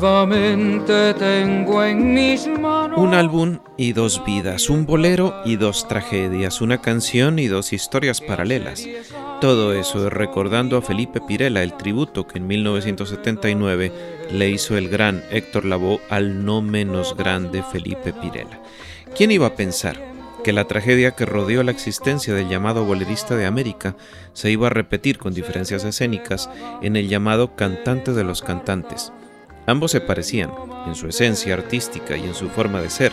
Nuevamente 0.00 1.12
tengo 1.14 1.82
en 1.82 2.14
mis 2.14 2.46
manos. 2.46 2.98
Un 2.98 3.14
álbum 3.14 3.58
y 3.76 3.92
dos 3.92 4.22
vidas, 4.24 4.70
un 4.70 4.86
bolero 4.86 5.34
y 5.44 5.56
dos 5.56 5.88
tragedias, 5.88 6.60
una 6.60 6.80
canción 6.80 7.40
y 7.40 7.48
dos 7.48 7.72
historias 7.72 8.20
paralelas. 8.20 8.86
Todo 9.40 9.72
eso 9.72 10.06
es 10.06 10.12
recordando 10.12 10.76
a 10.76 10.82
Felipe 10.82 11.20
Pirela 11.20 11.64
el 11.64 11.76
tributo 11.76 12.28
que 12.28 12.38
en 12.38 12.46
1979 12.46 13.92
le 14.30 14.50
hizo 14.50 14.76
el 14.76 14.88
gran 14.88 15.24
Héctor 15.30 15.64
Lavoe 15.64 16.00
al 16.10 16.44
no 16.44 16.62
menos 16.62 17.16
grande 17.16 17.64
Felipe 17.64 18.12
Pirela. 18.12 18.60
¿Quién 19.16 19.32
iba 19.32 19.48
a 19.48 19.56
pensar 19.56 20.00
que 20.44 20.52
la 20.52 20.66
tragedia 20.66 21.12
que 21.12 21.26
rodeó 21.26 21.64
la 21.64 21.72
existencia 21.72 22.34
del 22.34 22.48
llamado 22.48 22.84
bolerista 22.84 23.34
de 23.34 23.46
América 23.46 23.96
se 24.32 24.50
iba 24.50 24.68
a 24.68 24.70
repetir 24.70 25.18
con 25.18 25.34
diferencias 25.34 25.82
escénicas 25.82 26.48
en 26.82 26.94
el 26.94 27.08
llamado 27.08 27.56
cantante 27.56 28.12
de 28.12 28.22
los 28.22 28.42
cantantes? 28.42 29.12
Ambos 29.68 29.90
se 29.90 30.00
parecían, 30.00 30.50
en 30.86 30.94
su 30.94 31.08
esencia 31.08 31.52
artística 31.52 32.16
y 32.16 32.22
en 32.22 32.34
su 32.34 32.48
forma 32.48 32.80
de 32.80 32.88
ser, 32.88 33.12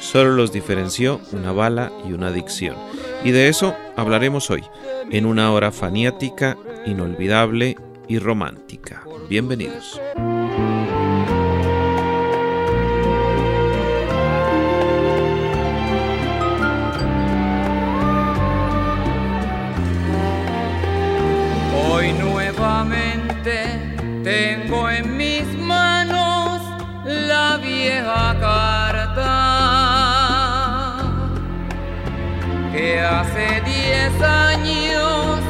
solo 0.00 0.32
los 0.32 0.52
diferenció 0.52 1.18
una 1.32 1.50
bala 1.50 1.90
y 2.06 2.12
una 2.12 2.26
adicción. 2.26 2.76
Y 3.24 3.30
de 3.30 3.48
eso 3.48 3.74
hablaremos 3.96 4.50
hoy, 4.50 4.62
en 5.10 5.24
una 5.24 5.50
hora 5.50 5.72
faniática, 5.72 6.58
inolvidable 6.84 7.78
y 8.06 8.18
romántica. 8.18 9.02
Bienvenidos. 9.30 9.98
Hoy 21.90 22.12
nuevamente 22.12 23.54
tengo 24.22 24.90
en 24.90 25.16
vieja 25.16 25.23
carta 28.40 29.30
que 32.72 33.00
hace 33.00 33.60
diez 33.64 34.22
años 34.22 35.40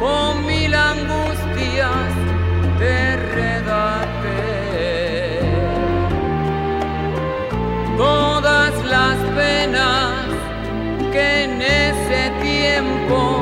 con 0.00 0.46
mil 0.46 0.74
angustias 0.74 2.12
te 2.78 3.16
redacté. 3.34 5.40
Todas 7.96 8.84
las 8.84 9.16
penas 9.36 10.14
que 11.12 11.44
en 11.44 11.62
ese 11.62 12.30
tiempo 12.42 13.37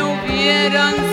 hubieran 0.00 1.05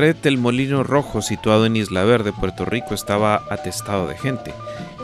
del 0.00 0.38
Molino 0.38 0.82
Rojo, 0.82 1.20
situado 1.20 1.66
en 1.66 1.76
Isla 1.76 2.04
Verde, 2.04 2.32
Puerto 2.32 2.64
Rico, 2.64 2.94
estaba 2.94 3.42
atestado 3.50 4.08
de 4.08 4.16
gente. 4.16 4.54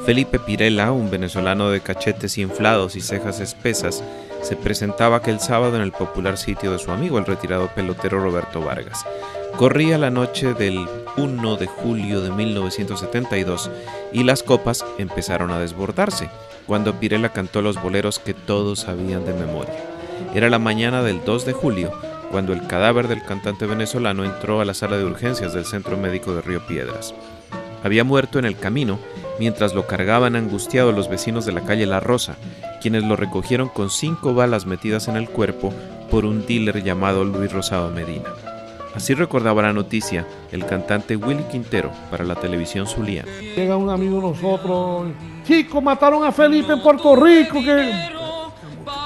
Felipe 0.06 0.38
Pirela, 0.38 0.90
un 0.90 1.10
venezolano 1.10 1.68
de 1.68 1.82
cachetes 1.82 2.38
inflados 2.38 2.96
y 2.96 3.02
cejas 3.02 3.40
espesas, 3.40 4.02
se 4.40 4.56
presentaba 4.56 5.18
aquel 5.18 5.38
sábado 5.38 5.76
en 5.76 5.82
el 5.82 5.92
popular 5.92 6.38
sitio 6.38 6.72
de 6.72 6.78
su 6.78 6.92
amigo, 6.92 7.18
el 7.18 7.26
retirado 7.26 7.68
pelotero 7.74 8.20
Roberto 8.20 8.62
Vargas. 8.62 9.04
Corría 9.58 9.98
la 9.98 10.08
noche 10.08 10.54
del 10.54 10.88
1 11.18 11.56
de 11.56 11.66
julio 11.66 12.22
de 12.22 12.30
1972 12.30 13.70
y 14.14 14.24
las 14.24 14.42
copas 14.42 14.82
empezaron 14.96 15.50
a 15.50 15.60
desbordarse 15.60 16.30
cuando 16.66 16.94
Pirela 16.94 17.34
cantó 17.34 17.60
los 17.60 17.80
boleros 17.82 18.18
que 18.18 18.32
todos 18.32 18.80
sabían 18.80 19.26
de 19.26 19.34
memoria. 19.34 19.76
Era 20.34 20.48
la 20.48 20.58
mañana 20.58 21.02
del 21.02 21.22
2 21.22 21.44
de 21.44 21.52
julio 21.52 21.92
cuando 22.30 22.52
el 22.52 22.66
cadáver 22.66 23.08
del 23.08 23.22
cantante 23.22 23.66
venezolano 23.66 24.24
entró 24.24 24.60
a 24.60 24.64
la 24.64 24.74
sala 24.74 24.96
de 24.96 25.04
urgencias 25.04 25.52
del 25.52 25.64
Centro 25.64 25.96
Médico 25.96 26.34
de 26.34 26.42
Río 26.42 26.66
Piedras. 26.66 27.14
Había 27.82 28.04
muerto 28.04 28.38
en 28.38 28.44
el 28.44 28.56
camino 28.56 28.98
mientras 29.38 29.74
lo 29.74 29.86
cargaban 29.86 30.36
angustiados 30.36 30.94
los 30.94 31.08
vecinos 31.08 31.46
de 31.46 31.52
la 31.52 31.60
calle 31.62 31.86
La 31.86 32.00
Rosa, 32.00 32.36
quienes 32.80 33.04
lo 33.04 33.16
recogieron 33.16 33.68
con 33.68 33.90
cinco 33.90 34.34
balas 34.34 34.66
metidas 34.66 35.08
en 35.08 35.16
el 35.16 35.28
cuerpo 35.28 35.72
por 36.10 36.24
un 36.24 36.46
dealer 36.46 36.82
llamado 36.82 37.24
Luis 37.24 37.52
Rosado 37.52 37.90
Medina. 37.90 38.28
Así 38.94 39.12
recordaba 39.12 39.60
la 39.60 39.74
noticia 39.74 40.26
el 40.52 40.64
cantante 40.64 41.16
Willy 41.16 41.44
Quintero 41.44 41.90
para 42.10 42.24
la 42.24 42.34
televisión 42.34 42.86
Zulia. 42.86 43.24
Llega 43.54 43.76
un 43.76 43.90
amigo 43.90 44.16
de 44.16 44.28
nosotros, 44.28 45.08
chicos, 45.44 45.82
mataron 45.82 46.24
a 46.24 46.32
Felipe 46.32 46.72
en 46.72 46.80
Puerto 46.80 47.14
Rico, 47.14 47.60
que 47.62 47.72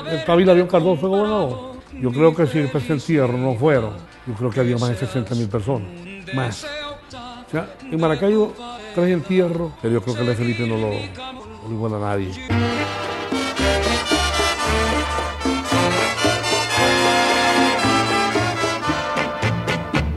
el 0.06 0.50
Avión 0.50 0.68
Cardoso 0.68 1.08
gobernador. 1.08 1.69
Yo 2.00 2.10
creo 2.10 2.34
que 2.34 2.46
si 2.46 2.58
ese 2.60 2.92
entierro 2.92 3.36
no 3.36 3.54
fueron, 3.54 3.92
yo 4.26 4.32
creo 4.34 4.50
que 4.50 4.60
había 4.60 4.78
más 4.78 4.88
de 4.88 4.96
60 4.96 5.34
mil 5.34 5.48
personas, 5.48 5.88
más. 6.34 6.64
O 6.64 7.50
sea, 7.50 7.74
en 7.82 8.00
Maracaibo 8.00 8.54
tres 8.94 9.10
entierros, 9.10 9.72
pero 9.82 9.94
yo 9.94 10.02
creo 10.02 10.16
que 10.16 10.30
el 10.30 10.36
Felipe 10.36 10.66
no 10.66 10.76
lo, 10.76 11.88
lo 11.88 11.96
a 11.96 12.00
nadie. 12.00 12.30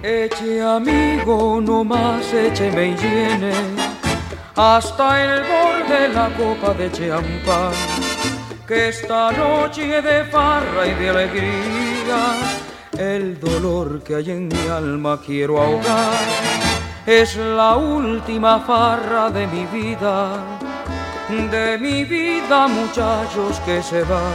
Eche 0.01 0.61
amigo, 0.61 1.59
no 1.61 1.83
más 1.83 2.33
écheme 2.33 2.87
y 2.87 2.95
llene 2.95 3.51
hasta 4.55 5.23
el 5.23 5.41
borde 5.41 6.09
la 6.09 6.29
copa 6.37 6.73
de 6.75 6.91
champán. 6.91 8.02
Que 8.67 8.87
esta 8.87 9.31
noche 9.31 10.01
de 10.01 10.23
farra 10.25 10.87
y 10.87 10.93
de 10.93 11.09
alegría, 11.09 12.19
el 12.97 13.39
dolor 13.39 14.01
que 14.03 14.15
hay 14.15 14.31
en 14.31 14.47
mi 14.47 14.67
alma 14.67 15.19
quiero 15.25 15.61
ahogar. 15.61 16.13
Es 17.05 17.35
la 17.35 17.75
última 17.75 18.61
farra 18.61 19.29
de 19.29 19.47
mi 19.47 19.65
vida, 19.65 20.59
de 21.51 21.77
mi 21.77 22.05
vida 22.05 22.67
muchachos 22.67 23.59
que 23.65 23.83
se 23.83 24.03
va. 24.03 24.31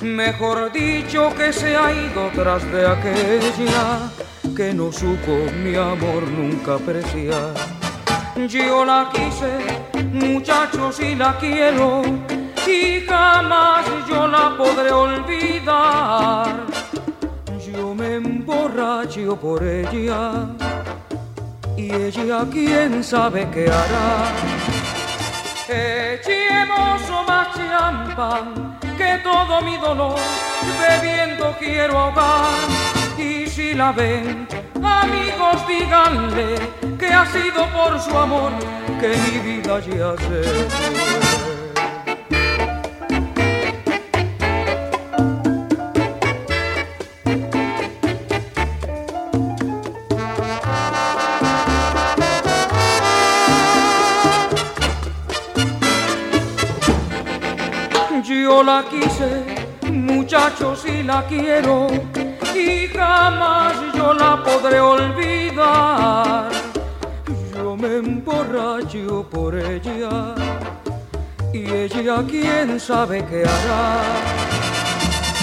Mejor 0.00 0.72
dicho 0.72 1.30
que 1.36 1.52
se 1.52 1.76
ha 1.76 1.92
ido 1.92 2.30
tras 2.34 2.64
de 2.72 2.86
aquella 2.86 4.10
que 4.56 4.72
no 4.72 4.90
supo 4.90 5.36
mi 5.62 5.76
amor 5.76 6.26
nunca 6.28 6.74
apreciar. 6.74 7.54
Yo 8.48 8.84
la 8.84 9.10
quise, 9.12 10.02
muchachos, 10.12 10.98
y 11.00 11.14
la 11.14 11.36
quiero, 11.38 12.02
y 12.68 13.06
jamás 13.06 13.86
yo 14.08 14.26
la 14.26 14.56
podré 14.56 14.92
olvidar. 14.92 16.66
Yo 17.66 17.94
me 17.94 18.16
emborracho 18.16 19.36
por 19.36 19.62
ella, 19.62 20.48
y 21.76 21.92
ella 21.92 22.44
quién 22.50 23.02
sabe 23.02 23.48
qué 23.52 23.66
hará. 23.66 24.32
Echemos 25.68 27.00
más 27.26 27.48
champán, 27.54 28.78
que 28.96 29.18
todo 29.22 29.60
mi 29.62 29.76
dolor 29.78 30.18
bebiendo 30.80 31.54
quiero 31.58 31.98
ahogar 31.98 32.88
y 33.18 33.46
si 33.46 33.74
la 33.74 33.92
ven, 33.92 34.46
amigos 34.82 35.66
díganle 35.66 36.54
que 36.98 37.06
ha 37.06 37.26
sido 37.26 37.66
por 37.72 38.00
su 38.00 38.16
amor 38.16 38.52
que 39.00 39.08
mi 39.08 39.38
vida 39.38 39.80
ya 39.80 40.14
se. 40.16 41.27
La 58.64 58.84
quise, 58.90 59.44
muchachos, 59.90 60.84
y 60.84 61.04
la 61.04 61.24
quiero 61.26 61.86
y 62.54 62.88
jamás 62.88 63.74
yo 63.94 64.12
la 64.12 64.42
podré 64.42 64.80
olvidar. 64.80 66.50
Yo 67.54 67.76
me 67.76 67.96
emborracho 67.98 69.26
por 69.30 69.54
ella 69.54 70.34
y 71.52 71.70
ella 71.70 72.24
quién 72.28 72.80
sabe 72.80 73.24
qué 73.26 73.44
hará. 73.44 74.02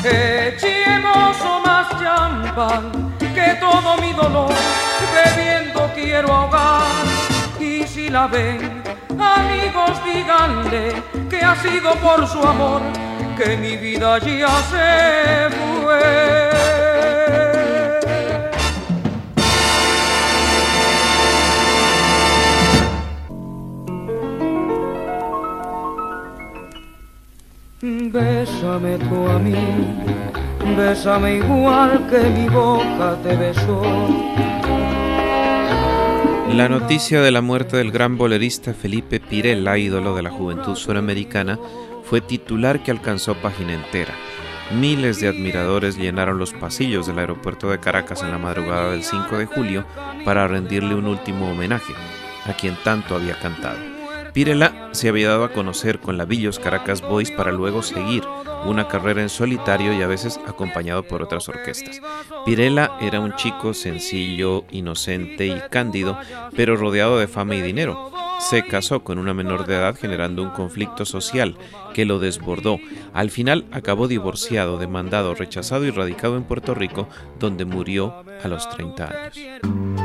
Echemos 0.04 1.38
más 1.66 1.90
champán 2.00 3.16
que 3.20 3.58
todo 3.62 3.98
mi 4.02 4.12
dolor 4.12 4.54
bebiendo 5.16 5.90
quiero 5.96 6.34
ahogar. 6.34 6.84
Y 7.60 7.88
si 7.88 8.10
la 8.10 8.28
ven, 8.28 8.85
amigos 9.20 10.04
díganle 10.04 10.94
que 11.30 11.38
ha 11.38 11.56
sido 11.56 11.96
por 11.96 12.28
su 12.28 12.42
amor 12.44 12.82
que 13.38 13.58
mi 13.58 13.76
vida 13.78 14.18
ya 14.20 14.56
se 14.72 15.50
fue. 15.56 16.46
Bésame 27.82 28.98
tú 28.98 29.28
a 29.28 29.38
mí, 29.38 29.54
bésame 30.78 31.36
igual 31.36 32.08
que 32.10 32.20
mi 32.30 32.48
boca 32.48 33.18
te 33.22 33.36
besó. 33.36 33.82
La 36.56 36.70
noticia 36.70 37.22
de 37.22 37.32
la 37.32 37.42
muerte 37.42 37.76
del 37.76 37.92
gran 37.92 38.18
bolerista 38.18 38.74
Felipe 38.74 39.20
Pirella, 39.20 39.78
ídolo 39.78 40.16
de 40.16 40.24
la 40.24 40.32
juventud 40.32 40.78
suramericana, 40.78 41.60
fue 42.06 42.22
titular 42.22 42.82
que 42.82 42.92
alcanzó 42.92 43.36
página 43.36 43.74
entera. 43.74 44.14
Miles 44.72 45.20
de 45.20 45.28
admiradores 45.28 45.98
llenaron 45.98 46.38
los 46.38 46.54
pasillos 46.54 47.08
del 47.08 47.20
aeropuerto 47.20 47.70
de 47.70 47.82
Caracas 47.82 48.24
en 48.24 48.32
la 48.32 48.38
madrugada 48.38 48.92
del 48.92 49.04
5 49.04 49.38
de 49.38 49.48
julio 49.48 49.86
para 50.24 50.48
rendirle 50.48 50.96
un 50.96 51.08
último 51.08 51.52
homenaje 51.52 51.92
a 52.46 52.54
quien 52.54 52.78
tanto 52.86 53.16
había 53.18 53.38
cantado. 53.38 53.95
Pirela 54.36 54.90
se 54.92 55.08
había 55.08 55.30
dado 55.30 55.46
a 55.46 55.54
conocer 55.54 56.00
con 56.00 56.18
la 56.18 56.26
Villos 56.26 56.60
Caracas 56.60 57.02
Boys 57.02 57.32
para 57.32 57.54
luego 57.54 57.82
seguir 57.82 58.22
una 58.66 58.90
carrera 58.90 59.22
en 59.22 59.30
solitario 59.30 59.94
y 59.94 60.02
a 60.02 60.08
veces 60.08 60.42
acompañado 60.46 61.04
por 61.04 61.24
otras 61.24 61.48
orquestas. 61.48 62.02
Pirela 62.46 62.98
era 63.00 63.22
un 63.22 63.34
chico 63.38 63.74
sencillo, 63.74 64.66
inocente 64.72 65.48
y 65.48 65.58
cándido, 65.70 66.20
pero 66.54 66.76
rodeado 66.76 67.18
de 67.18 67.30
fama 67.30 67.56
y 67.56 67.62
dinero. 67.62 68.12
Se 68.40 68.66
casó 68.66 69.06
con 69.06 69.20
una 69.20 69.34
menor 69.34 69.66
de 69.66 69.76
edad 69.76 69.96
generando 69.96 70.44
un 70.44 70.50
conflicto 70.50 71.06
social 71.06 71.56
que 71.94 72.04
lo 72.04 72.20
desbordó. 72.20 72.78
Al 73.14 73.30
final 73.30 73.64
acabó 73.72 74.10
divorciado, 74.10 74.78
demandado, 74.78 75.34
rechazado 75.34 75.86
y 75.86 75.92
radicado 75.92 76.36
en 76.36 76.44
Puerto 76.44 76.76
Rico, 76.76 77.08
donde 77.40 77.64
murió 77.64 78.26
a 78.44 78.50
los 78.50 78.70
30 78.70 79.06
años. 79.06 80.05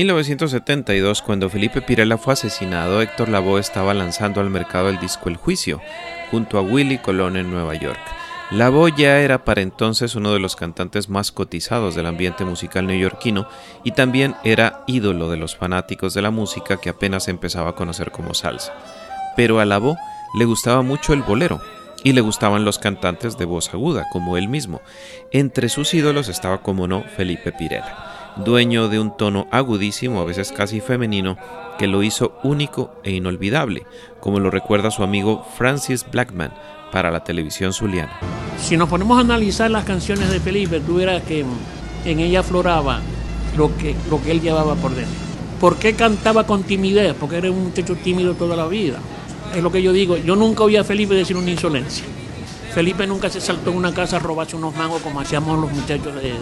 1972, 0.00 1.20
cuando 1.20 1.50
Felipe 1.50 1.82
Pirela 1.82 2.16
fue 2.16 2.32
asesinado, 2.32 3.02
Héctor 3.02 3.28
Lavoe 3.28 3.60
estaba 3.60 3.92
lanzando 3.92 4.40
al 4.40 4.48
mercado 4.48 4.88
el 4.88 4.98
disco 4.98 5.28
El 5.28 5.36
Juicio, 5.36 5.82
junto 6.30 6.56
a 6.56 6.62
Willy 6.62 6.96
Colón 6.96 7.36
en 7.36 7.50
Nueva 7.50 7.74
York. 7.74 8.00
Lavoe 8.50 8.94
ya 8.96 9.20
era 9.20 9.44
para 9.44 9.60
entonces 9.60 10.14
uno 10.14 10.32
de 10.32 10.40
los 10.40 10.56
cantantes 10.56 11.10
más 11.10 11.32
cotizados 11.32 11.94
del 11.94 12.06
ambiente 12.06 12.46
musical 12.46 12.86
neoyorquino 12.86 13.46
y 13.84 13.92
también 13.92 14.36
era 14.42 14.84
ídolo 14.86 15.28
de 15.28 15.36
los 15.36 15.54
fanáticos 15.54 16.14
de 16.14 16.22
la 16.22 16.30
música 16.30 16.78
que 16.78 16.88
apenas 16.88 17.28
empezaba 17.28 17.70
a 17.70 17.74
conocer 17.74 18.10
como 18.10 18.32
salsa. 18.32 18.72
Pero 19.36 19.60
a 19.60 19.66
Lavoe 19.66 19.98
le 20.34 20.46
gustaba 20.46 20.80
mucho 20.80 21.12
el 21.12 21.22
bolero 21.22 21.60
y 22.02 22.14
le 22.14 22.22
gustaban 22.22 22.64
los 22.64 22.78
cantantes 22.78 23.36
de 23.36 23.44
voz 23.44 23.74
aguda, 23.74 24.06
como 24.10 24.38
él 24.38 24.48
mismo. 24.48 24.80
Entre 25.30 25.68
sus 25.68 25.92
ídolos 25.92 26.28
estaba, 26.28 26.62
como 26.62 26.88
no, 26.88 27.02
Felipe 27.02 27.52
Pirela, 27.52 28.09
dueño 28.44 28.88
de 28.88 28.98
un 28.98 29.16
tono 29.16 29.46
agudísimo, 29.50 30.20
a 30.20 30.24
veces 30.24 30.52
casi 30.52 30.80
femenino, 30.80 31.36
que 31.78 31.86
lo 31.86 32.02
hizo 32.02 32.38
único 32.42 32.92
e 33.04 33.12
inolvidable, 33.12 33.86
como 34.20 34.40
lo 34.40 34.50
recuerda 34.50 34.90
su 34.90 35.02
amigo 35.02 35.46
Francis 35.56 36.04
Blackman 36.10 36.52
para 36.92 37.10
la 37.10 37.24
televisión 37.24 37.72
zuliana. 37.72 38.18
Si 38.58 38.76
nos 38.76 38.88
ponemos 38.88 39.16
a 39.18 39.22
analizar 39.22 39.70
las 39.70 39.84
canciones 39.84 40.30
de 40.30 40.40
Felipe, 40.40 40.80
tú 40.80 40.96
verás 40.96 41.22
que 41.22 41.44
en 42.04 42.20
ella 42.20 42.40
afloraba 42.40 43.00
lo 43.56 43.76
que, 43.76 43.94
lo 44.10 44.22
que 44.22 44.32
él 44.32 44.40
llevaba 44.40 44.74
por 44.74 44.94
dentro. 44.94 45.14
¿Por 45.60 45.76
qué 45.76 45.94
cantaba 45.94 46.46
con 46.46 46.62
timidez? 46.62 47.14
Porque 47.18 47.36
era 47.36 47.50
un 47.50 47.64
muchacho 47.64 47.94
tímido 47.96 48.34
toda 48.34 48.56
la 48.56 48.66
vida. 48.66 48.98
Es 49.54 49.62
lo 49.62 49.70
que 49.70 49.82
yo 49.82 49.92
digo. 49.92 50.16
Yo 50.16 50.36
nunca 50.36 50.64
oí 50.64 50.76
a 50.76 50.84
Felipe 50.84 51.14
decir 51.14 51.36
una 51.36 51.50
insolencia. 51.50 52.04
Felipe 52.74 53.06
nunca 53.06 53.28
se 53.28 53.40
saltó 53.40 53.70
en 53.70 53.76
una 53.76 53.92
casa 53.92 54.16
a 54.16 54.20
robarse 54.20 54.56
unos 54.56 54.74
mangos 54.76 55.02
como 55.02 55.20
hacíamos 55.20 55.58
los 55.58 55.72
muchachos 55.72 56.14
de, 56.14 56.32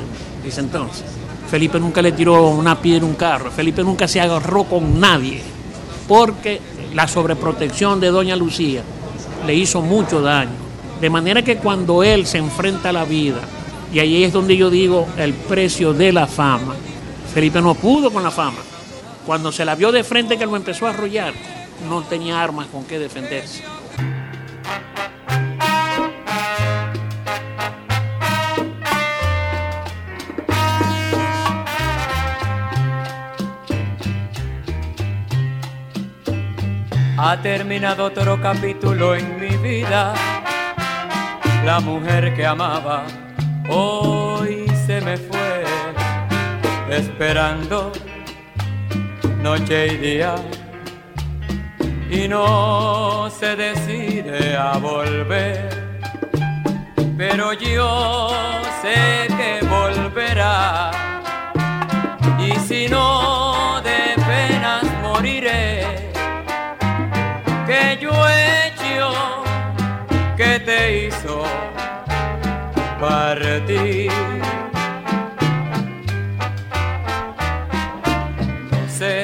de 0.42 0.48
ese 0.48 0.60
entonces. 0.60 1.04
Felipe 1.50 1.80
nunca 1.80 2.02
le 2.02 2.12
tiró 2.12 2.48
una 2.48 2.78
piedra 2.78 3.04
a 3.04 3.08
un 3.08 3.14
carro. 3.14 3.50
Felipe 3.50 3.82
nunca 3.82 4.06
se 4.06 4.20
agarró 4.20 4.64
con 4.64 5.00
nadie. 5.00 5.42
Porque 6.06 6.60
la 6.94 7.08
sobreprotección 7.08 8.00
de 8.00 8.08
Doña 8.08 8.36
Lucía 8.36 8.82
le 9.46 9.54
hizo 9.54 9.80
mucho 9.80 10.20
daño. 10.20 10.50
De 11.00 11.10
manera 11.10 11.42
que 11.42 11.56
cuando 11.56 12.02
él 12.02 12.26
se 12.26 12.38
enfrenta 12.38 12.90
a 12.90 12.92
la 12.92 13.04
vida, 13.04 13.40
y 13.92 14.00
ahí 14.00 14.24
es 14.24 14.32
donde 14.32 14.56
yo 14.56 14.68
digo 14.68 15.06
el 15.16 15.32
precio 15.32 15.94
de 15.94 16.12
la 16.12 16.26
fama, 16.26 16.74
Felipe 17.32 17.60
no 17.62 17.74
pudo 17.74 18.10
con 18.10 18.22
la 18.22 18.30
fama. 18.30 18.58
Cuando 19.26 19.52
se 19.52 19.64
la 19.64 19.74
vio 19.74 19.92
de 19.92 20.04
frente 20.04 20.36
que 20.36 20.46
lo 20.46 20.56
empezó 20.56 20.86
a 20.86 20.90
arrollar, 20.90 21.32
no 21.88 22.02
tenía 22.02 22.42
armas 22.42 22.66
con 22.66 22.84
qué 22.84 22.98
defenderse. 22.98 23.62
Ha 37.20 37.36
terminado 37.42 38.04
otro 38.04 38.40
capítulo 38.40 39.16
en 39.16 39.40
mi 39.40 39.56
vida. 39.56 40.14
La 41.64 41.80
mujer 41.80 42.32
que 42.36 42.46
amaba 42.46 43.06
hoy 43.68 44.68
se 44.86 45.00
me 45.00 45.16
fue, 45.16 45.64
esperando 46.88 47.90
noche 49.42 49.94
y 49.94 49.96
día. 49.96 50.36
Y 52.08 52.28
no 52.28 53.28
se 53.30 53.56
decide 53.56 54.56
a 54.56 54.78
volver. 54.78 55.68
Pero 57.16 57.52
yo 57.52 58.28
sé 58.80 59.26
que 59.26 59.66
volverá. 59.66 60.92
Y 62.38 62.52
si 62.60 62.86
no, 62.86 63.27
partir. 73.18 74.12
No 78.70 78.80
sé 78.98 79.16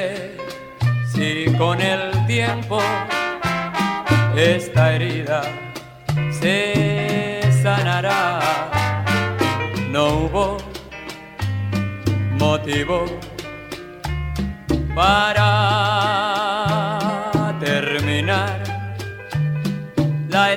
si 1.12 1.28
con 1.56 1.80
el 1.80 2.02
tiempo 2.26 2.78
esta 4.36 4.82
herida 4.94 5.40
se 6.40 7.40
sanará. 7.62 8.40
No 9.94 10.04
hubo 10.18 10.46
motivo 12.44 12.98
para 14.98 15.50
terminar. 17.60 18.58
La 20.28 20.52
he 20.52 20.56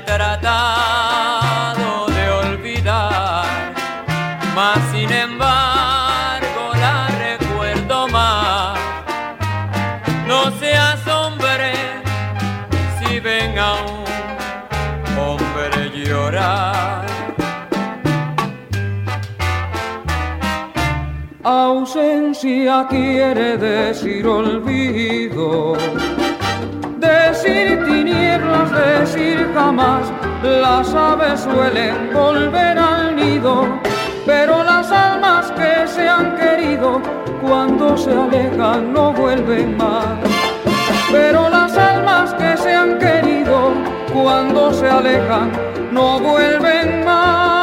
Ausencia 21.50 22.86
quiere 22.89 23.56
decir 23.56 24.27
olvido, 24.27 25.77
decir 26.98 27.86
tinieblas, 27.86 28.70
decir 28.70 29.50
jamás. 29.54 30.12
Las 30.44 30.94
aves 30.94 31.39
suelen 31.39 32.13
volver 32.13 32.77
al 32.77 33.16
nido, 33.16 33.66
pero 34.25 34.62
las 34.62 34.92
almas 34.92 35.50
que 35.51 35.88
se 35.88 36.10
han 36.10 36.36
querido, 36.36 37.01
cuando 37.42 37.96
se 37.96 38.12
alejan 38.12 38.92
no 38.92 39.13
vuelven 39.13 39.77
más. 39.77 40.20
Pero 41.10 41.48
las 41.50 41.77
almas 41.77 42.34
que 42.34 42.58
se 42.58 42.74
han 42.75 43.00
querido, 43.00 43.72
cuando 44.13 44.74
se 44.74 44.89
alejan 44.89 45.54
no 45.94 46.20
vuelven 46.20 47.06
más. 47.06 47.57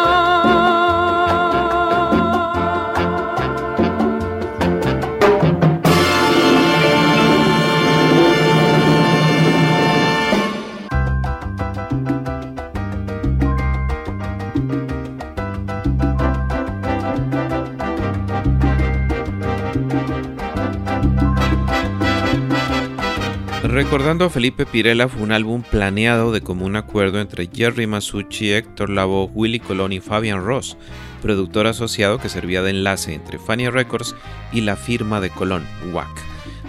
Recordando 23.75 24.25
a 24.25 24.31
Felipe 24.31 24.66
Pirela 24.66 25.09
fue 25.09 25.23
un 25.23 25.33
álbum 25.33 25.64
planeado 25.69 26.31
de 26.31 26.43
común 26.43 26.76
acuerdo 26.76 27.21
entre 27.21 27.50
Jerry 27.52 27.88
Masucci, 27.88 28.52
Héctor 28.52 28.88
Lavoe, 28.88 29.28
Willy 29.35 29.59
Colón 29.59 29.93
y 29.93 29.99
Fabian 29.99 30.45
Ross, 30.45 30.76
productor 31.21 31.66
asociado 31.66 32.19
que 32.19 32.28
servía 32.28 32.62
de 32.62 32.71
enlace 32.71 33.14
entre 33.14 33.40
Fania 33.40 33.73
Records 33.73 34.14
y 34.52 34.61
la 34.61 34.76
firma 34.76 35.21
de 35.21 35.31
Colón, 35.31 35.66
WAC. 35.93 36.07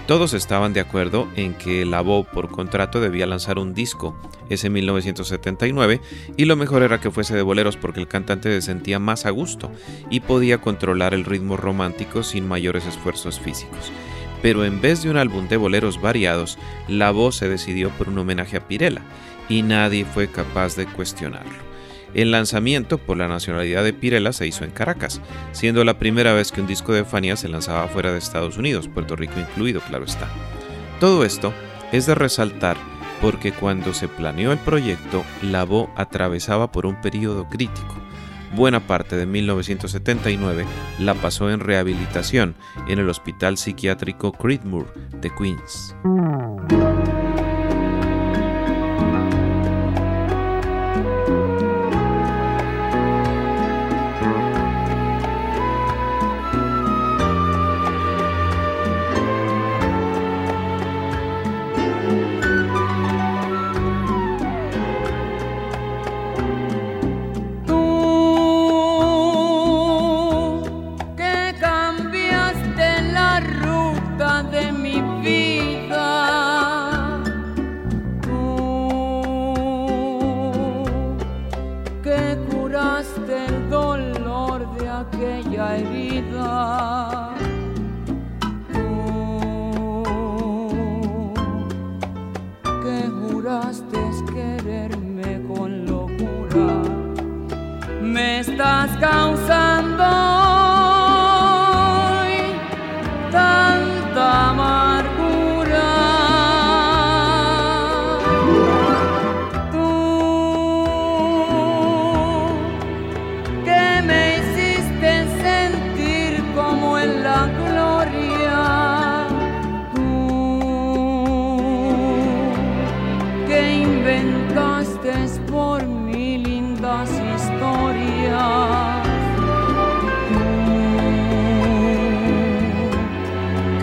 Todos 0.08 0.34
estaban 0.34 0.74
de 0.74 0.80
acuerdo 0.80 1.28
en 1.36 1.54
que 1.54 1.86
Lavoe 1.86 2.24
por 2.24 2.50
contrato 2.50 3.00
debía 3.00 3.28
lanzar 3.28 3.60
un 3.60 3.76
disco, 3.76 4.20
ese 4.50 4.72
1979, 4.72 6.02
y 6.38 6.46
lo 6.46 6.56
mejor 6.56 6.82
era 6.82 7.00
que 7.00 7.12
fuese 7.12 7.36
de 7.36 7.44
boleros 7.44 7.78
porque 7.78 8.00
el 8.00 8.08
cantante 8.08 8.50
se 8.50 8.64
sentía 8.64 8.98
más 8.98 9.28
a 9.28 9.30
gusto 9.30 9.72
y 10.10 10.22
podía 10.22 10.58
controlar 10.58 11.14
el 11.14 11.26
ritmo 11.26 11.56
romántico 11.56 12.24
sin 12.24 12.48
mayores 12.48 12.88
esfuerzos 12.88 13.40
físicos 13.40 13.92
pero 14.42 14.66
en 14.66 14.82
vez 14.82 15.04
de 15.04 15.10
un 15.10 15.18
álbum 15.18 15.48
de 15.48 15.58
boleros 15.58 16.02
variados, 16.02 16.58
la 16.88 17.12
voz 17.12 17.36
se 17.38 17.50
decidió 17.50 17.90
por 17.92 18.10
un 18.10 18.18
homenaje 18.18 18.58
a 18.58 18.68
Pirela, 18.68 19.02
y 19.50 19.62
nadie 19.62 20.06
fue 20.06 20.28
capaz 20.28 20.76
de 20.76 20.86
cuestionarlo. 20.86 21.66
El 22.14 22.32
lanzamiento 22.32 22.98
por 22.98 23.18
la 23.18 23.28
nacionalidad 23.28 23.84
de 23.84 23.94
Pirela 23.94 24.32
se 24.32 24.48
hizo 24.48 24.64
en 24.64 24.72
Caracas, 24.72 25.22
siendo 25.52 25.84
la 25.84 26.00
primera 26.00 26.34
vez 26.34 26.52
que 26.52 26.62
un 26.62 26.68
disco 26.68 26.94
de 26.94 27.04
Fania 27.04 27.36
se 27.36 27.50
lanzaba 27.50 27.88
fuera 27.88 28.12
de 28.12 28.18
Estados 28.18 28.58
Unidos, 28.58 28.88
Puerto 28.88 29.16
Rico 29.16 29.40
incluido, 29.40 29.82
claro 29.82 30.06
está. 30.06 30.28
Todo 31.00 31.26
esto 31.26 31.54
es 31.92 32.06
de 32.06 32.16
resaltar 32.16 32.78
porque 33.22 33.52
cuando 33.52 33.94
se 33.94 34.08
planeó 34.08 34.52
el 34.52 34.60
proyecto, 34.60 35.26
la 35.42 35.66
voz 35.66 35.90
atravesaba 35.96 36.72
por 36.72 36.86
un 36.86 37.02
periodo 37.02 37.50
crítico 37.50 38.05
buena 38.56 38.88
parte 38.88 39.16
de 39.16 39.26
1979 39.26 40.66
la 41.00 41.14
pasó 41.14 41.52
en 41.52 41.60
rehabilitación 41.60 42.56
en 42.88 43.00
el 43.00 43.10
Hospital 43.10 43.58
Psiquiátrico 43.58 44.32
Creedmoor 44.32 44.94
de 45.22 45.30
Queens. 45.30 45.96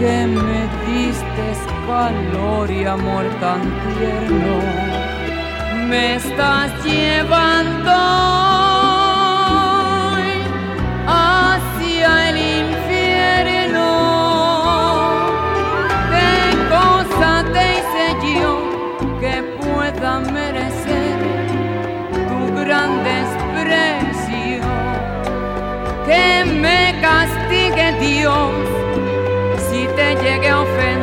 que 0.02 0.26
me 0.26 0.60
diste 0.84 1.46
calor 1.86 2.68
y 2.68 2.84
amor 2.84 3.24
tan 3.40 3.62
tierno, 3.86 4.56
me 5.88 6.16
estás 6.16 6.70
llevando 6.84 7.92
hacia 11.06 12.30
el 12.30 12.36
infierno. 12.62 13.88
¿Qué 16.12 16.36
cosa 16.76 17.44
te 17.54 17.64
hice 17.76 18.06
yo 18.34 18.52
que 19.20 19.34
pueda 19.60 20.18
merecer 20.18 21.16
tu 22.28 22.40
gran 22.60 22.90
desprecio? 23.10 24.64
Que 26.06 26.44
me 26.44 26.80
castigue 27.00 27.86
Dios 28.00 28.71
girlfriend. 30.42 31.01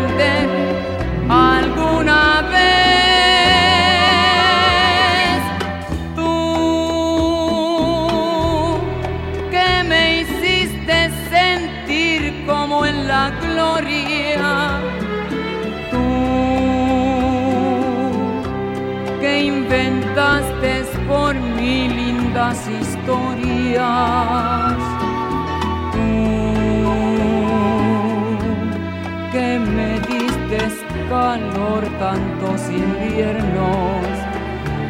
por 31.70 31.86
tantos 32.00 32.62
inviernos, 32.70 34.02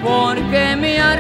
porque 0.02 0.78
me 0.78 0.98
hará 0.98 1.19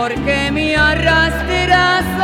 porque 0.00 0.50
me 0.50 0.74
arrastras 0.74 2.19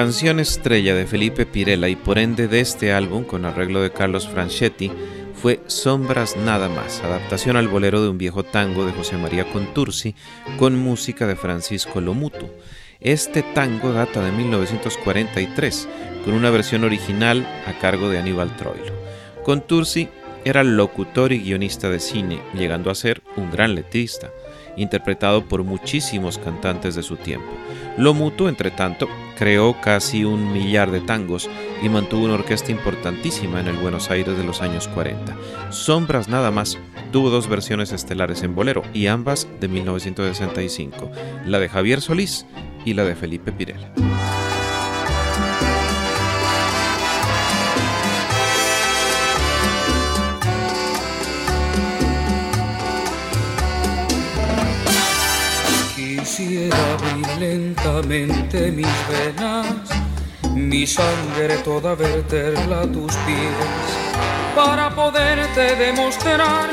canción 0.00 0.40
estrella 0.40 0.94
de 0.94 1.06
Felipe 1.06 1.44
Pirela 1.44 1.90
y 1.90 1.94
por 1.94 2.18
ende 2.18 2.48
de 2.48 2.60
este 2.60 2.94
álbum 2.94 3.22
con 3.22 3.44
arreglo 3.44 3.82
de 3.82 3.92
Carlos 3.92 4.26
Franchetti 4.26 4.90
fue 5.34 5.60
Sombras 5.66 6.38
Nada 6.38 6.70
Más, 6.70 7.02
adaptación 7.02 7.58
al 7.58 7.68
bolero 7.68 8.00
de 8.00 8.08
un 8.08 8.16
viejo 8.16 8.42
tango 8.42 8.86
de 8.86 8.92
José 8.92 9.18
María 9.18 9.44
Contursi 9.52 10.14
con 10.58 10.74
música 10.78 11.26
de 11.26 11.36
Francisco 11.36 12.00
Lomuto. 12.00 12.48
Este 13.00 13.42
tango 13.42 13.92
data 13.92 14.24
de 14.24 14.32
1943 14.32 15.86
con 16.24 16.32
una 16.32 16.48
versión 16.48 16.84
original 16.84 17.46
a 17.66 17.78
cargo 17.78 18.08
de 18.08 18.16
Aníbal 18.16 18.56
Troilo. 18.56 18.94
Contursi 19.44 20.08
era 20.46 20.64
locutor 20.64 21.30
y 21.32 21.40
guionista 21.40 21.90
de 21.90 22.00
cine, 22.00 22.40
llegando 22.54 22.90
a 22.90 22.94
ser 22.94 23.20
un 23.36 23.50
gran 23.50 23.74
letrista, 23.74 24.30
interpretado 24.80 25.44
por 25.44 25.62
muchísimos 25.64 26.38
cantantes 26.38 26.94
de 26.94 27.02
su 27.02 27.16
tiempo. 27.16 27.50
Lomuto, 27.96 28.48
entre 28.48 28.70
tanto, 28.70 29.08
creó 29.36 29.80
casi 29.80 30.24
un 30.24 30.52
millar 30.52 30.90
de 30.90 31.00
tangos 31.00 31.48
y 31.82 31.88
mantuvo 31.88 32.24
una 32.24 32.34
orquesta 32.34 32.72
importantísima 32.72 33.60
en 33.60 33.68
el 33.68 33.76
Buenos 33.76 34.10
Aires 34.10 34.36
de 34.36 34.44
los 34.44 34.62
años 34.62 34.88
40. 34.88 35.36
Sombras 35.70 36.28
nada 36.28 36.50
más 36.50 36.78
tuvo 37.12 37.30
dos 37.30 37.48
versiones 37.48 37.92
estelares 37.92 38.42
en 38.42 38.54
bolero 38.54 38.82
y 38.94 39.06
ambas 39.06 39.48
de 39.60 39.68
1965, 39.68 41.10
la 41.46 41.58
de 41.58 41.68
Javier 41.68 42.00
Solís 42.00 42.46
y 42.84 42.94
la 42.94 43.04
de 43.04 43.16
Felipe 43.16 43.52
Pirela. 43.52 43.92
Abrir 56.72 57.26
lentamente 57.38 58.70
mis 58.70 58.86
venas, 59.08 59.90
mi 60.54 60.86
sangre 60.86 61.56
toda 61.64 61.94
verterla 61.94 62.82
a 62.82 62.86
tus 62.86 63.14
pies, 63.26 64.54
para 64.54 64.94
poderte 64.94 65.76
demostrar 65.76 66.70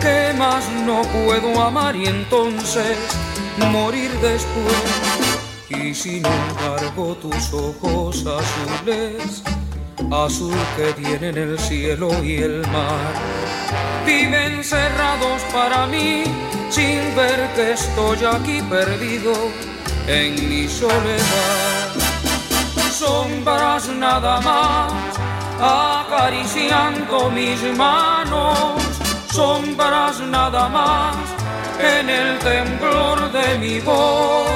que 0.00 0.32
más 0.36 0.68
no 0.84 1.02
puedo 1.02 1.62
amar 1.62 1.94
y 1.94 2.06
entonces 2.06 2.96
morir 3.70 4.10
después. 4.20 4.84
Y 5.68 5.94
sin 5.94 6.24
embargo 6.26 7.16
tus 7.16 7.52
ojos 7.52 8.24
azules, 8.26 9.42
azul 10.12 10.54
que 10.76 10.92
tienen 10.92 11.36
el 11.36 11.58
cielo 11.58 12.10
y 12.24 12.36
el 12.36 12.66
mar, 12.68 13.14
viven 14.04 14.62
cerrados 14.64 15.42
para 15.52 15.86
mí 15.86 16.24
sin 16.70 17.14
ver 17.14 17.48
que 17.54 17.72
estoy 17.72 18.18
aquí 18.24 18.62
perdido 18.62 19.32
en 20.06 20.48
mi 20.48 20.68
soledad. 20.68 21.88
Sombras 22.92 23.88
nada 23.88 24.40
más 24.40 24.92
acariciando 25.60 27.30
mis 27.30 27.62
manos, 27.76 28.80
sombras 29.32 30.20
nada 30.20 30.68
más 30.68 31.16
en 31.78 32.08
el 32.08 32.38
temblor 32.38 33.32
de 33.32 33.58
mi 33.58 33.80
voz. 33.80 34.48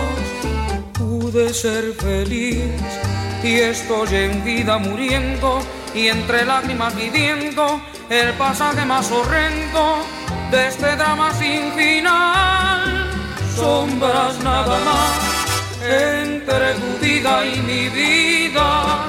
Pude 0.95 1.53
ser 1.53 1.93
feliz 1.95 2.65
y 3.43 3.55
estoy 3.57 4.15
en 4.17 4.45
vida 4.45 4.79
muriendo 4.79 5.61
y 5.95 6.09
entre 6.09 6.45
lágrimas 6.45 6.95
viviendo 6.95 7.81
el 8.09 8.33
pasaje 8.35 8.85
más 8.85 9.11
horrendo 9.11 10.05
de 10.51 10.69
este 10.69 10.97
drama 10.97 11.33
sin 11.35 11.73
final. 11.73 13.09
Sombras 13.55 14.43
nada 14.43 14.79
más 14.85 15.21
entre 15.83 16.75
tu 16.75 17.05
vida 17.05 17.47
y 17.47 17.61
mi 17.61 17.89
vida. 17.89 19.07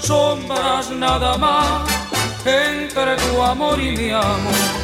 Sombras 0.00 0.90
nada 0.90 1.38
más 1.38 1.88
entre 2.44 3.16
tu 3.16 3.42
amor 3.42 3.80
y 3.80 3.96
mi 3.96 4.10
amor. 4.10 4.82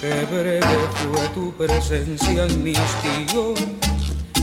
Qué 0.00 0.26
breve 0.30 0.78
fue 0.94 1.28
tu 1.34 1.52
presencia 1.56 2.44
en 2.44 2.62
mi 2.62 2.74
hastío, 2.76 3.54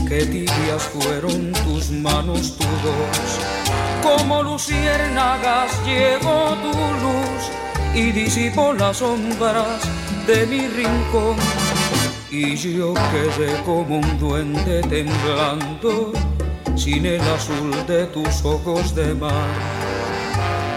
qué 0.06 0.26
tibias 0.26 0.82
fueron 0.92 1.52
tus 1.64 1.90
manos, 1.90 2.58
tu 2.58 2.64
voz. 2.64 3.30
Como 4.02 4.42
luciérnagas 4.42 5.70
llegó 5.86 6.54
tu 6.62 6.72
luz 6.72 7.42
y 7.94 8.10
disipó 8.10 8.74
las 8.74 8.98
sombras 8.98 10.03
de 10.26 10.46
mi 10.46 10.66
rincón 10.68 11.36
y 12.30 12.56
yo 12.56 12.94
quedé 12.94 13.62
como 13.64 13.98
un 13.98 14.18
duende 14.18 14.80
temblando 14.82 16.12
sin 16.76 17.04
el 17.06 17.20
azul 17.20 17.72
de 17.86 18.06
tus 18.06 18.44
ojos 18.44 18.94
de 18.94 19.14
mar 19.14 19.48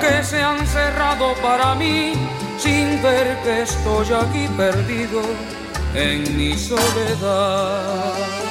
que 0.02 0.24
se 0.24 0.42
han 0.42 0.66
cerrado 0.68 1.34
para 1.42 1.76
mí 1.76 2.14
sin 2.58 3.02
ver 3.02 3.38
que 3.44 3.62
estoy 3.62 4.08
aquí 4.14 4.48
perdido 4.58 5.22
en 5.94 6.38
mi 6.38 6.58
soledad. 6.58 8.47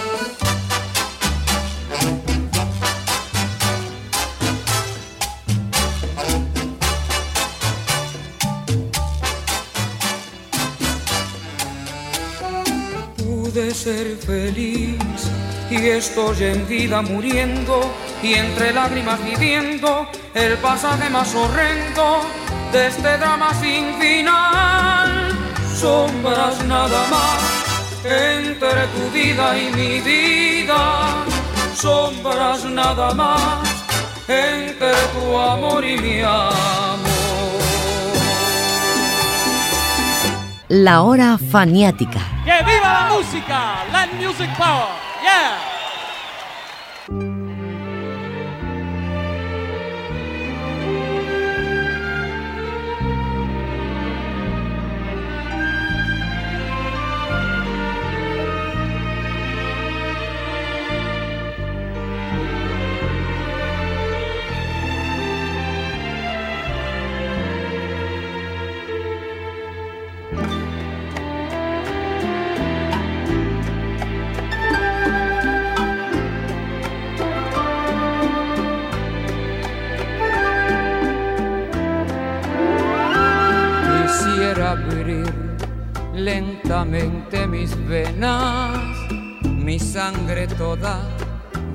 Ser 13.86 14.16
feliz 14.16 14.98
y 15.70 15.76
estoy 15.76 16.42
en 16.42 16.66
vida 16.66 17.02
muriendo 17.02 17.88
y 18.20 18.34
entre 18.34 18.72
lágrimas 18.72 19.24
viviendo 19.24 20.08
el 20.34 20.54
pasaje 20.54 21.08
más 21.08 21.32
horrendo 21.36 22.22
de 22.72 22.88
este 22.88 23.16
drama 23.16 23.54
sin 23.54 23.94
final. 24.00 25.30
Sombras 25.72 26.64
nada 26.64 27.00
más 27.14 27.40
entre 28.02 28.82
tu 28.94 29.02
vida 29.14 29.56
y 29.56 29.70
mi 29.76 30.00
vida. 30.00 31.24
Sombras 31.76 32.64
nada 32.64 33.14
más 33.14 33.68
entre 34.26 34.94
tu 35.14 35.38
amor 35.38 35.84
y 35.84 35.96
mi 35.96 36.22
amor. 36.22 37.06
La 40.68 41.02
hora 41.02 41.38
faniática. 41.38 42.35
¡Que 42.56 42.64
viva 42.64 42.90
la 42.90 43.14
música! 43.14 43.84
¡Land 43.92 44.14
Music 44.14 44.48
Power! 44.56 44.88
¡Yeah! 45.22 45.75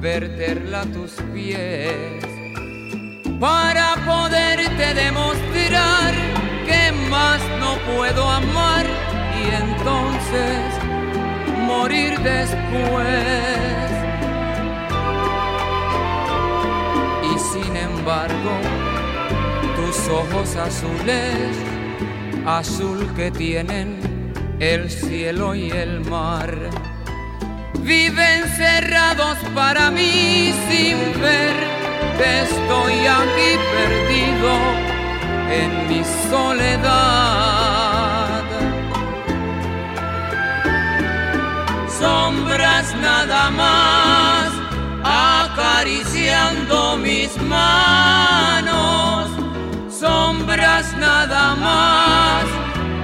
Verterla 0.01 0.81
a 0.81 0.85
tus 0.85 1.11
pies, 1.31 2.25
para 3.39 3.95
poderte 4.03 4.95
demostrar 4.95 6.13
que 6.65 6.91
más 7.07 7.39
no 7.59 7.77
puedo 7.95 8.27
amar 8.27 8.85
y 9.39 9.43
entonces 9.63 10.73
morir 11.67 12.19
después. 12.21 13.91
Y 17.23 17.39
sin 17.39 17.75
embargo, 17.75 18.53
tus 19.75 20.07
ojos 20.07 20.55
azules, 20.55 21.55
azul 22.47 23.07
que 23.15 23.29
tienen 23.29 23.99
el 24.59 24.89
cielo 24.89 25.53
y 25.53 25.69
el 25.69 26.01
mar, 26.05 26.55
viven 27.83 28.47
cerrados 28.55 29.37
para 29.55 29.91
mí 29.91 30.53
sin 30.69 30.97
ver 31.21 31.55
que 32.17 32.41
estoy 32.41 33.07
aquí 33.07 33.57
perdido 33.75 34.51
en 35.49 35.87
mi 35.89 36.03
soledad. 36.29 37.71
Sombras 41.99 42.95
nada 42.95 43.49
más 43.51 44.49
acariciando 45.03 46.97
mis 46.97 47.35
manos, 47.41 49.29
sombras 49.89 50.95
nada 50.97 51.55
más 51.55 52.45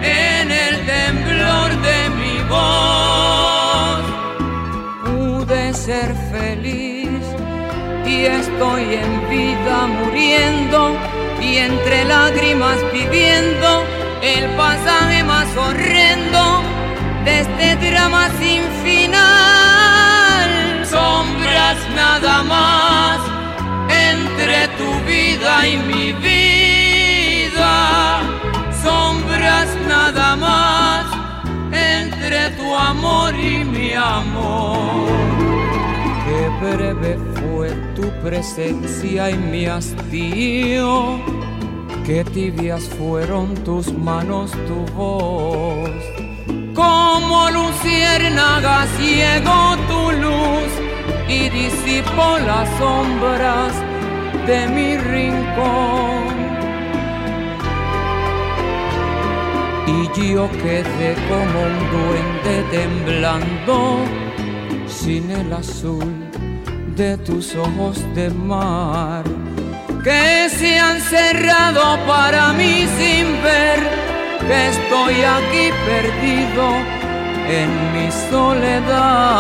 en 0.02 0.52
el 0.52 0.86
temblor 0.86 1.70
de 1.82 2.10
mi 2.10 2.44
voz. 2.50 3.27
Feliz 6.06 7.10
y 8.06 8.26
estoy 8.26 8.84
en 8.94 9.30
vida 9.32 9.88
muriendo 9.88 10.96
y 11.42 11.58
entre 11.58 12.06
lágrimas 12.06 12.78
viviendo 12.94 13.84
el 14.22 14.46
pasaje 14.56 15.24
más 15.24 15.48
horrendo 15.58 16.62
de 17.26 17.40
este 17.40 17.78
drama 17.78 18.30
sin 18.40 18.62
final. 18.84 19.18
Sombras 20.86 21.78
nada 21.96 22.44
más 22.44 23.20
entre 23.90 24.68
tu 24.78 25.00
vida 25.08 25.68
y 25.68 25.78
mi 25.78 26.14
vida. 26.14 27.74
Sombras 28.84 29.68
nada 29.88 30.36
más 30.36 31.08
entre 31.72 32.52
tu 32.52 32.76
amor 32.76 33.34
y 33.34 33.64
mi 33.64 33.94
amor. 33.94 35.08
Qué 36.38 36.50
breve 36.62 37.18
fue 37.34 37.72
tu 37.96 38.12
presencia 38.22 39.32
y 39.32 39.38
mi 39.38 39.66
hastío. 39.66 41.20
Qué 42.06 42.24
tibias 42.24 42.84
fueron 42.84 43.56
tus 43.64 43.92
manos, 43.92 44.52
tu 44.68 44.86
voz. 44.94 45.90
Como 46.76 47.50
luciérnaga 47.50 48.86
ciego 49.00 49.78
tu 49.88 50.12
luz 50.12 50.72
y 51.28 51.50
disipó 51.50 52.38
las 52.46 52.70
sombras 52.78 53.74
de 54.46 54.68
mi 54.68 54.96
rincón. 54.96 56.38
Y 59.88 60.32
yo 60.34 60.48
quedé 60.52 61.16
como 61.30 61.64
un 61.64 61.78
duende 61.92 62.64
temblando 62.70 63.98
sin 64.88 65.32
el 65.32 65.52
azul 65.54 66.27
de 66.98 67.16
tus 67.18 67.56
ojos 67.56 68.04
de 68.16 68.30
mar 68.32 69.24
que 70.04 70.50
se 70.50 70.80
han 70.80 71.00
cerrado 71.00 72.00
para 72.08 72.54
mí 72.54 72.88
sin 72.98 73.26
ver 73.44 73.80
que 74.48 74.70
estoy 74.70 75.22
aquí 75.22 75.70
perdido 75.86 76.66
en 77.60 77.70
mi 77.94 78.12
soledad. 78.32 79.38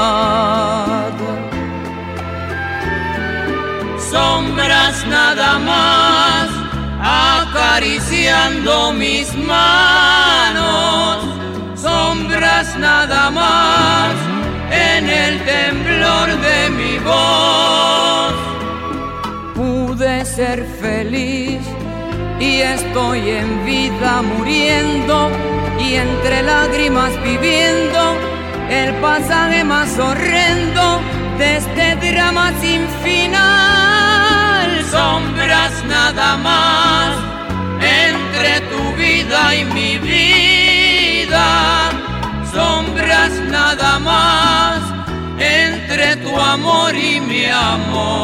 Sombras 4.12 5.06
nada 5.08 5.58
más 5.58 6.50
acariciando 7.02 8.94
mis 8.94 9.36
manos, 9.36 11.26
sombras 11.76 12.78
nada 12.78 13.32
más 13.32 14.37
el 15.10 15.40
temblor 15.44 16.28
de 16.48 16.70
mi 16.70 16.98
voz. 17.00 18.34
Pude 19.56 20.26
ser 20.26 20.66
feliz 20.82 21.62
y 22.40 22.62
estoy 22.62 23.30
en 23.30 23.66
vida 23.66 24.22
muriendo 24.22 25.30
y 25.80 25.96
entre 25.96 26.44
lágrimas 26.44 27.12
viviendo 27.24 28.16
el 28.70 28.94
pasaje 28.96 29.64
más 29.64 29.98
horrendo 29.98 31.02
de 31.38 31.58
este 31.58 31.96
drama 32.12 32.52
sin 32.62 32.88
final. 33.04 34.84
Sombras 34.92 35.84
nada 35.86 36.38
más 36.38 37.18
entre 37.82 38.62
tu 38.72 38.96
vida 38.96 39.56
y 39.56 39.66
mi 39.66 39.98
vida. 39.98 41.48
Sombras 42.52 43.32
nada 43.50 44.00
más 44.00 44.47
amor 46.42 46.96
y 46.96 47.20
mi 47.22 47.46
amor. 47.46 48.18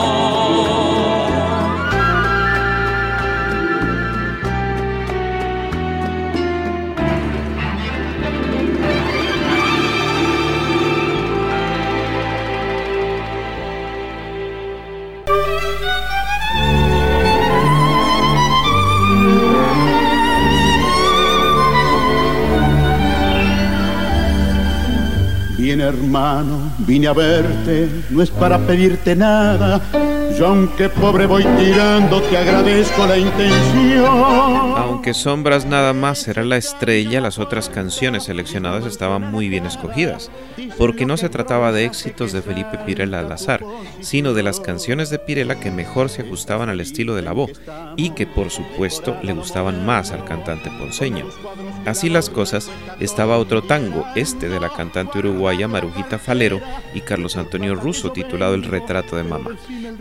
Hermano, 25.94 26.72
vine 26.80 27.08
a 27.08 27.14
verte, 27.14 27.90
no 28.10 28.22
es 28.22 28.30
para 28.32 28.58
pedirte 28.60 29.16
nada. 29.16 29.82
Yo 30.38 30.48
aunque 30.48 30.90
pobre 30.90 31.26
voy 31.26 31.46
tirando, 31.58 32.22
te 32.24 32.38
agradezco 32.38 33.06
la 33.06 33.18
intención. 33.18 34.73
Aunque 34.84 35.14
Sombras 35.14 35.66
nada 35.66 35.94
más 35.94 36.28
era 36.28 36.44
la 36.44 36.58
estrella, 36.58 37.22
las 37.22 37.40
otras 37.40 37.70
canciones 37.70 38.26
seleccionadas 38.26 38.86
estaban 38.86 39.32
muy 39.32 39.48
bien 39.48 39.66
escogidas, 39.66 40.30
porque 40.78 41.06
no 41.06 41.16
se 41.16 41.30
trataba 41.30 41.72
de 41.72 41.86
éxitos 41.86 42.34
de 42.34 42.42
Felipe 42.42 42.78
Pirela 42.86 43.20
al 43.20 43.32
azar, 43.32 43.64
sino 44.02 44.34
de 44.34 44.44
las 44.44 44.60
canciones 44.60 45.10
de 45.10 45.20
Pirela 45.20 45.58
que 45.58 45.72
mejor 45.72 46.10
se 46.10 46.24
ajustaban 46.24 46.68
al 46.68 46.82
estilo 46.82 47.16
de 47.16 47.22
la 47.22 47.32
voz 47.32 47.62
y 47.96 48.10
que 48.10 48.28
por 48.28 48.50
supuesto 48.50 49.16
le 49.24 49.32
gustaban 49.32 49.86
más 49.86 50.12
al 50.12 50.26
cantante 50.26 50.70
ponceño. 50.78 51.28
Así 51.86 52.10
las 52.10 52.30
cosas, 52.30 52.70
estaba 53.00 53.38
otro 53.38 53.64
tango, 53.64 54.06
este 54.16 54.50
de 54.50 54.60
la 54.60 54.70
cantante 54.70 55.20
uruguaya 55.20 55.70
Marujita 55.70 56.20
Falero 56.20 56.60
y 56.94 57.00
Carlos 57.00 57.38
Antonio 57.38 57.76
Russo, 57.76 58.12
titulado 58.12 58.54
El 58.54 58.64
retrato 58.64 59.16
de 59.16 59.24
mamá. 59.24 59.52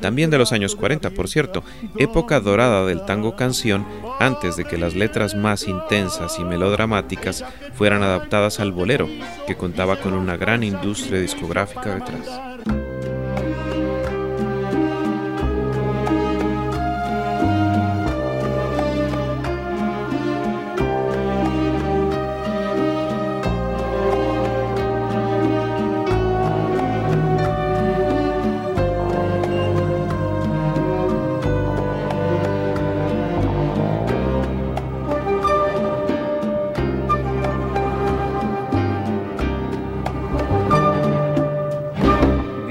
También 0.01 0.31
de 0.31 0.39
los 0.39 0.53
años 0.53 0.75
40, 0.75 1.11
por 1.11 1.29
cierto, 1.29 1.63
época 1.99 2.41
dorada 2.41 2.85
del 2.85 3.05
tango 3.05 3.37
canción, 3.37 3.87
antes 4.19 4.57
de 4.57 4.65
que 4.65 4.72
las 4.79 4.95
letras 4.95 5.35
más 5.35 5.69
intensas 5.69 6.39
y 6.39 6.45
melodramáticas 6.45 7.45
fueran 7.75 8.03
adaptadas 8.03 8.61
al 8.61 8.73
bolero, 8.73 9.09
que 9.47 9.57
contaba 9.57 10.01
con 10.01 10.15
una 10.15 10.37
gran 10.37 10.63
industria 10.63 11.21
discográfica 11.21 11.95
detrás. 11.95 12.92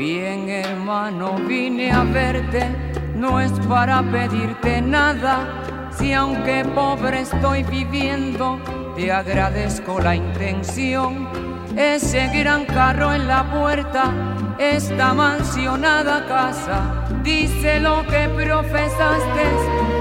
Bien 0.01 0.49
hermano, 0.49 1.35
vine 1.47 1.91
a 1.91 2.03
verte, 2.03 2.67
no 3.15 3.39
es 3.39 3.51
para 3.69 4.01
pedirte 4.01 4.81
nada, 4.81 5.91
si 5.95 6.11
aunque 6.11 6.65
pobre 6.65 7.21
estoy 7.21 7.61
viviendo, 7.61 8.59
te 8.95 9.11
agradezco 9.11 9.99
la 9.99 10.15
intención. 10.15 11.29
Ese 11.77 12.29
gran 12.29 12.65
carro 12.65 13.13
en 13.13 13.27
la 13.27 13.43
puerta, 13.51 14.11
esta 14.57 15.13
mansionada 15.13 16.25
casa, 16.25 17.05
dice 17.21 17.79
lo 17.79 18.01
que 18.07 18.27
profesaste, 18.27 19.43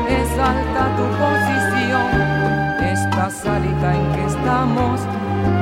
es 0.08 0.30
alta 0.38 0.96
tu 0.96 1.04
posición, 1.20 2.06
esta 2.80 3.28
salita 3.28 3.94
en 3.94 4.12
que 4.12 4.24
estamos, 4.24 5.00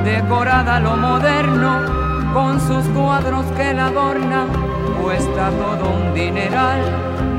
decorada 0.05 0.79
lo 0.79 0.95
moderno, 0.95 2.08
con 2.33 2.59
sus 2.61 2.85
cuadros 2.95 3.45
que 3.57 3.73
la 3.73 3.87
adornan, 3.87 4.49
cuesta 5.01 5.49
todo 5.49 5.89
un 5.89 6.13
dineral. 6.13 6.79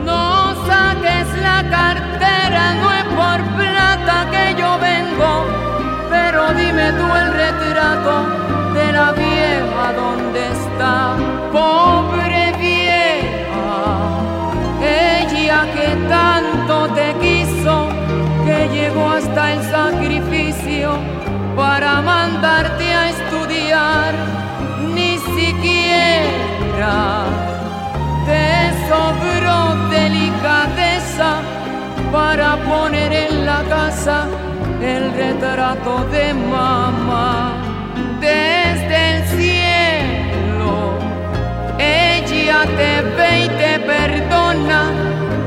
No 0.05 0.55
saques 0.67 1.29
la 1.41 1.63
cartera, 1.69 2.75
no 2.81 2.93
es 2.93 3.05
por 3.05 3.41
plata 3.57 4.27
que 4.31 4.61
yo 4.61 4.79
vengo, 4.79 5.47
pero 6.09 6.53
dime 6.55 6.93
tú 6.93 7.07
el 7.23 7.33
retrato 7.33 8.15
de 8.75 8.93
la 8.93 9.13
vieja 9.13 9.93
donde 9.95 10.41
está, 10.49 11.17
pobre 11.53 12.53
vieja, 12.59 13.83
ella 14.83 15.67
que 15.75 15.89
tanto 16.09 16.89
te 16.95 17.15
quiso, 17.21 17.89
que 18.45 18.69
llegó 18.73 19.11
hasta 19.11 19.53
el 19.53 19.63
sacrificio 19.71 20.93
para 21.57 22.01
mandarte 22.01 22.95
a 22.95 23.11
estudiar, 23.11 24.40
siquiera 25.51 27.25
te 28.27 28.73
sobró 28.89 29.59
delicadeza 29.91 31.41
para 32.13 32.57
poner 32.57 33.13
en 33.13 33.47
la 33.47 33.63
casa 33.65 34.27
el 34.81 35.13
retrato 35.13 36.05
de 36.13 36.35
mamá 36.35 37.53
desde 38.21 38.97
el 39.11 39.19
cielo. 39.37 40.73
Ella 41.79 42.61
te 42.79 42.93
ve 43.17 43.31
y 43.45 43.49
te 43.61 43.73
perdona, 43.81 44.83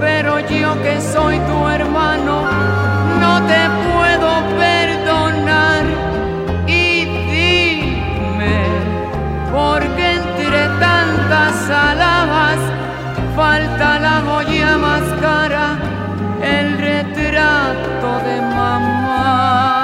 pero 0.01 0.39
yo 0.39 0.81
que 0.83 0.99
soy 0.99 1.39
tu 1.49 1.67
hermano, 1.67 2.35
no 3.21 3.33
te 3.47 3.61
puedo 3.69 3.92
alhajas 11.69 12.59
falta 13.35 13.99
la 13.99 14.21
joya 14.27 14.77
más 14.77 15.03
cara, 15.21 15.77
el 16.41 16.77
retrato 16.77 18.09
de 18.25 18.41
mamá? 18.41 19.82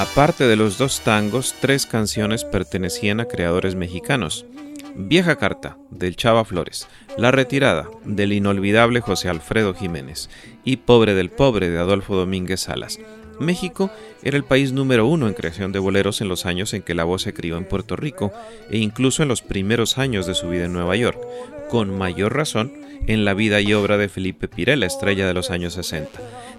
Aparte 0.00 0.44
de 0.44 0.56
los 0.56 0.78
dos 0.78 1.02
tangos, 1.02 1.54
tres 1.60 1.84
canciones 1.84 2.46
pertenecían 2.46 3.20
a 3.20 3.26
creadores 3.26 3.74
mexicanos. 3.74 4.46
Vieja 4.94 5.36
Carta, 5.36 5.76
del 5.90 6.16
Chava 6.16 6.46
Flores, 6.46 6.88
La 7.18 7.32
Retirada, 7.32 7.86
del 8.06 8.32
inolvidable 8.32 9.02
José 9.02 9.28
Alfredo 9.28 9.74
Jiménez, 9.74 10.30
y 10.64 10.78
Pobre 10.78 11.12
del 11.12 11.28
Pobre, 11.28 11.68
de 11.68 11.78
Adolfo 11.78 12.16
Domínguez 12.16 12.60
Salas. 12.60 12.98
México 13.40 13.90
era 14.22 14.38
el 14.38 14.44
país 14.44 14.72
número 14.72 15.06
uno 15.06 15.28
en 15.28 15.34
creación 15.34 15.70
de 15.70 15.80
boleros 15.80 16.22
en 16.22 16.28
los 16.28 16.46
años 16.46 16.72
en 16.72 16.80
que 16.80 16.94
la 16.94 17.04
voz 17.04 17.20
se 17.20 17.34
crió 17.34 17.58
en 17.58 17.66
Puerto 17.66 17.94
Rico 17.94 18.32
e 18.70 18.78
incluso 18.78 19.22
en 19.22 19.28
los 19.28 19.42
primeros 19.42 19.98
años 19.98 20.24
de 20.24 20.34
su 20.34 20.48
vida 20.48 20.64
en 20.64 20.72
Nueva 20.72 20.96
York. 20.96 21.20
con 21.68 21.96
mayor 21.96 22.34
razón, 22.34 22.72
en 23.06 23.24
la 23.24 23.34
vida 23.34 23.60
y 23.60 23.72
obra 23.74 23.96
de 23.96 24.08
Felipe 24.08 24.48
Pirela, 24.48 24.86
estrella 24.86 25.26
de 25.26 25.34
los 25.34 25.50
años 25.50 25.74
60. 25.74 26.10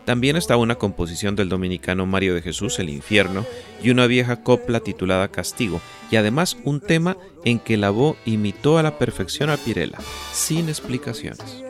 También 0.06 0.36
está 0.36 0.58
una 0.58 0.76
composición 0.76 1.36
del 1.36 1.50
dominicano 1.50 2.06
Mario 2.06 2.34
de 2.34 2.42
Jesús, 2.42 2.80
El 2.80 2.90
infierno, 2.90 3.46
y 3.84 3.92
una 3.92 4.08
vieja 4.08 4.44
copla 4.44 4.80
titulada 4.80 5.28
Castigo, 5.28 5.80
y 6.10 6.16
además 6.16 6.58
un 6.64 6.82
tema 6.82 7.18
en 7.46 7.60
que 7.60 7.78
la 7.78 7.92
voz 7.92 8.18
imitó 8.26 8.78
a 8.78 8.84
la 8.84 8.98
perfección 8.98 9.50
a 9.50 9.58
Pirela, 9.58 10.00
sin 10.34 10.70
explicaciones. 10.70 11.64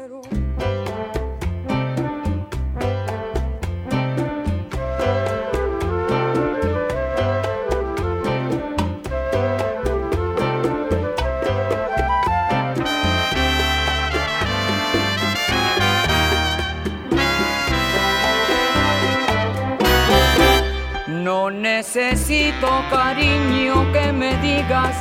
Necesito 21.82 22.70
cariño 22.92 23.92
que 23.92 24.14
me 24.14 24.38
digas 24.38 24.96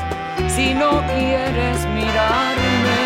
si 0.49 0.73
no 0.73 1.03
quieres 1.13 1.79
mirarme. 1.95 3.01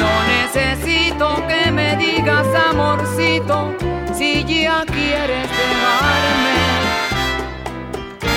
No 0.00 0.12
necesito 0.36 1.46
que 1.46 1.70
me 1.70 1.96
digas 1.98 2.48
amorcito 2.68 3.72
si 4.12 4.42
ya 4.44 4.84
quieres 4.86 5.48
dejarme. 5.60 6.58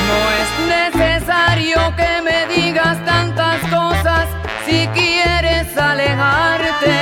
No 0.10 0.20
es 0.42 0.50
necesario 0.78 1.80
que 1.96 2.22
me 2.22 2.40
digas 2.54 3.04
tantas 3.06 3.60
cosas 3.72 4.28
si 4.68 4.88
quieres 4.94 5.76
alejarte. 5.76 6.98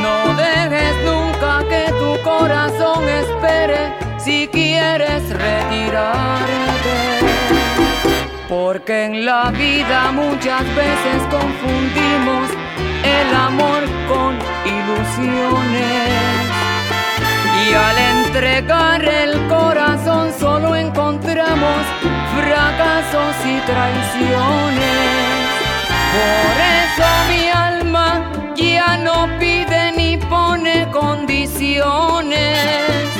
No 0.00 0.34
dejes 0.36 0.94
nunca 1.04 1.64
que 1.68 1.92
tu 1.98 2.22
corazón 2.22 3.08
espere 3.08 4.09
si 4.30 4.46
quieres 4.46 5.28
retirarte. 5.30 6.98
Porque 8.48 9.06
en 9.06 9.26
la 9.26 9.50
vida 9.50 10.12
muchas 10.12 10.64
veces 10.82 11.18
confundimos 11.36 12.46
el 13.18 13.28
amor 13.34 13.82
con 14.10 14.32
ilusiones. 14.76 16.10
Y 17.64 17.66
al 17.74 17.98
entregar 18.16 19.00
el 19.04 19.32
corazón 19.48 20.32
solo 20.38 20.76
encontramos 20.76 21.80
fracasos 22.36 23.34
y 23.54 23.56
traiciones. 23.70 25.40
Por 26.16 26.54
eso 26.78 27.08
mi 27.30 27.42
alma 27.70 28.08
ya 28.54 28.90
no 28.96 29.16
pide 29.40 29.82
ni 29.96 30.10
pone 30.16 30.88
condiciones 30.92 33.19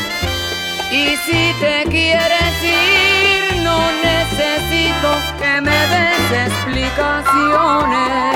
y 0.90 1.16
si 1.16 1.54
te 1.60 1.84
quieres 1.88 2.62
ir, 2.62 3.62
no 3.62 3.78
necesito 4.02 5.10
que 5.38 5.60
me 5.60 5.70
des 5.70 6.32
explicaciones. 6.46 8.30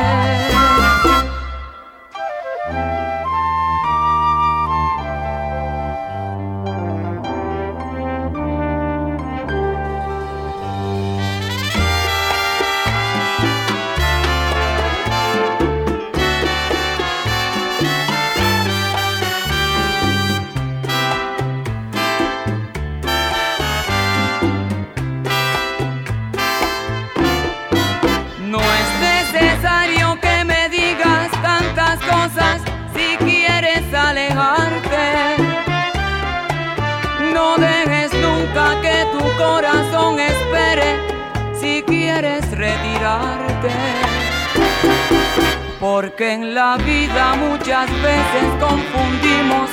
Porque 45.80 46.32
en 46.32 46.54
la 46.54 46.76
vida 46.76 47.34
muchas 47.36 47.90
veces 48.02 48.44
confundimos 48.60 49.70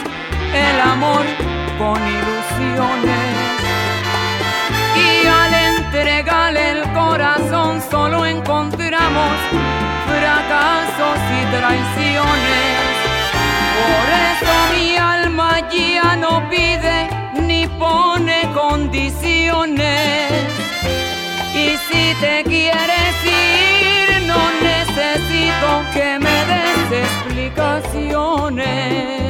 el 0.53 0.81
amor 0.81 1.25
con 1.77 1.97
ilusiones. 1.97 3.33
Y 4.95 5.27
al 5.27 5.53
entregarle 5.75 6.71
el 6.71 6.93
corazón 6.93 7.81
solo 7.89 8.25
encontramos 8.25 9.35
fracasos 10.07 11.17
y 11.39 11.45
traiciones. 11.57 12.79
Por 13.79 14.05
eso 14.29 14.53
mi 14.75 14.97
alma 14.97 15.67
ya 15.69 16.15
no 16.15 16.49
pide 16.49 17.09
ni 17.47 17.67
pone 17.67 18.49
condiciones. 18.53 20.21
Y 21.53 21.77
si 21.77 22.15
te 22.21 22.43
quieres 22.45 23.25
ir, 23.25 24.21
no 24.25 24.51
necesito 24.61 25.83
que 25.93 26.17
me 26.17 26.45
des 26.45 26.91
explicaciones. 27.03 29.20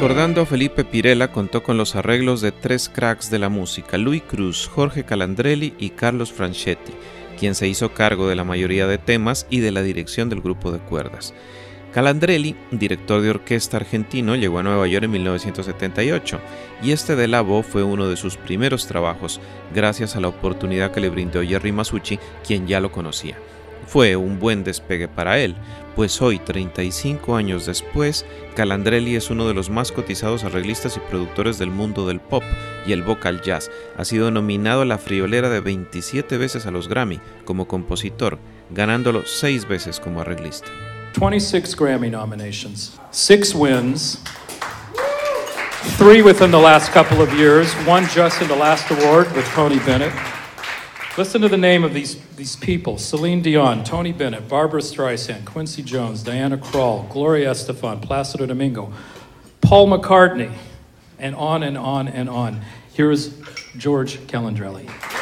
Recordando 0.00 0.40
a 0.40 0.46
Felipe 0.46 0.82
Pirela 0.82 1.30
contó 1.30 1.62
con 1.62 1.76
los 1.76 1.94
arreglos 1.94 2.40
de 2.40 2.52
tres 2.52 2.88
cracks 2.88 3.30
de 3.30 3.38
la 3.38 3.50
música, 3.50 3.98
Luis 3.98 4.22
Cruz, 4.22 4.66
Jorge 4.66 5.04
Calandrelli 5.04 5.74
y 5.78 5.90
Carlos 5.90 6.32
Franchetti, 6.32 6.94
quien 7.38 7.54
se 7.54 7.68
hizo 7.68 7.92
cargo 7.92 8.26
de 8.26 8.34
la 8.34 8.42
mayoría 8.42 8.86
de 8.86 8.96
temas 8.96 9.46
y 9.50 9.60
de 9.60 9.72
la 9.72 9.82
dirección 9.82 10.30
del 10.30 10.40
grupo 10.40 10.72
de 10.72 10.78
cuerdas. 10.78 11.34
Calandrelli, 11.92 12.56
director 12.70 13.20
de 13.20 13.28
orquesta 13.28 13.76
argentino, 13.76 14.36
llegó 14.36 14.60
a 14.60 14.62
Nueva 14.62 14.86
York 14.86 15.04
en 15.04 15.10
1978 15.10 16.40
y 16.82 16.92
este 16.92 17.14
de 17.14 17.28
la 17.28 17.42
voz 17.42 17.66
fue 17.66 17.82
uno 17.82 18.08
de 18.08 18.16
sus 18.16 18.38
primeros 18.38 18.86
trabajos 18.86 19.38
gracias 19.74 20.16
a 20.16 20.20
la 20.20 20.28
oportunidad 20.28 20.92
que 20.92 21.00
le 21.00 21.10
brindó 21.10 21.42
Jerry 21.42 21.72
Masucci, 21.72 22.18
quien 22.42 22.66
ya 22.66 22.80
lo 22.80 22.90
conocía. 22.90 23.36
Fue 23.86 24.16
un 24.16 24.38
buen 24.38 24.64
despegue 24.64 25.08
para 25.08 25.40
él, 25.40 25.56
pues 25.96 26.20
hoy, 26.22 26.38
35 26.38 27.36
años 27.36 27.66
después, 27.66 28.24
Calandrelli 28.54 29.16
es 29.16 29.30
uno 29.30 29.46
de 29.46 29.54
los 29.54 29.70
más 29.70 29.92
cotizados 29.92 30.44
arreglistas 30.44 30.96
y 30.96 31.00
productores 31.00 31.58
del 31.58 31.70
mundo 31.70 32.06
del 32.06 32.20
pop 32.20 32.42
y 32.86 32.92
el 32.92 33.02
vocal 33.02 33.42
jazz. 33.42 33.70
Ha 33.96 34.04
sido 34.04 34.30
nominado 34.30 34.82
a 34.82 34.86
la 34.86 34.98
friolera 34.98 35.50
de 35.50 35.60
27 35.60 36.36
veces 36.36 36.66
a 36.66 36.70
los 36.70 36.88
Grammy 36.88 37.20
como 37.44 37.66
compositor, 37.66 38.38
ganándolo 38.70 39.22
6 39.26 39.68
veces 39.68 40.00
como 40.00 40.20
arreglista. 40.20 40.68
26 41.18 41.76
Grammy 41.76 42.10
nominations, 42.10 42.98
6 43.10 43.54
wins, 43.54 44.20
3 45.98 46.22
within 46.22 46.50
the 46.50 46.60
last 46.60 46.92
couple 46.92 47.20
of 47.20 47.32
years, 47.34 47.74
one 47.86 48.06
just 48.14 48.40
in 48.40 48.48
the 48.48 48.56
last 48.56 48.90
award 48.90 49.26
with 49.34 49.44
Tony 49.54 49.78
Bennett. 49.80 50.12
Listen 51.20 51.42
to 51.42 51.50
the 51.50 51.58
name 51.58 51.84
of 51.84 51.92
these, 51.92 52.18
these 52.36 52.56
people 52.56 52.96
Celine 52.96 53.42
Dion, 53.42 53.84
Tony 53.84 54.10
Bennett, 54.10 54.48
Barbara 54.48 54.80
Streisand, 54.80 55.44
Quincy 55.44 55.82
Jones, 55.82 56.22
Diana 56.22 56.56
Krall, 56.56 57.10
Gloria 57.10 57.50
Estefan, 57.50 58.00
Placido 58.00 58.46
Domingo, 58.46 58.90
Paul 59.60 59.88
McCartney, 59.88 60.50
and 61.18 61.34
on 61.34 61.62
and 61.62 61.76
on 61.76 62.08
and 62.08 62.30
on. 62.30 62.62
Here 62.94 63.10
is 63.10 63.38
George 63.76 64.16
Calandrelli. 64.28 65.19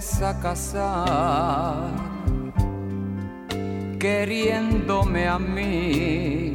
Vas 0.00 0.22
a 0.22 0.32
casar 0.40 1.90
queriéndome 3.98 5.28
a 5.28 5.38
mí. 5.38 6.54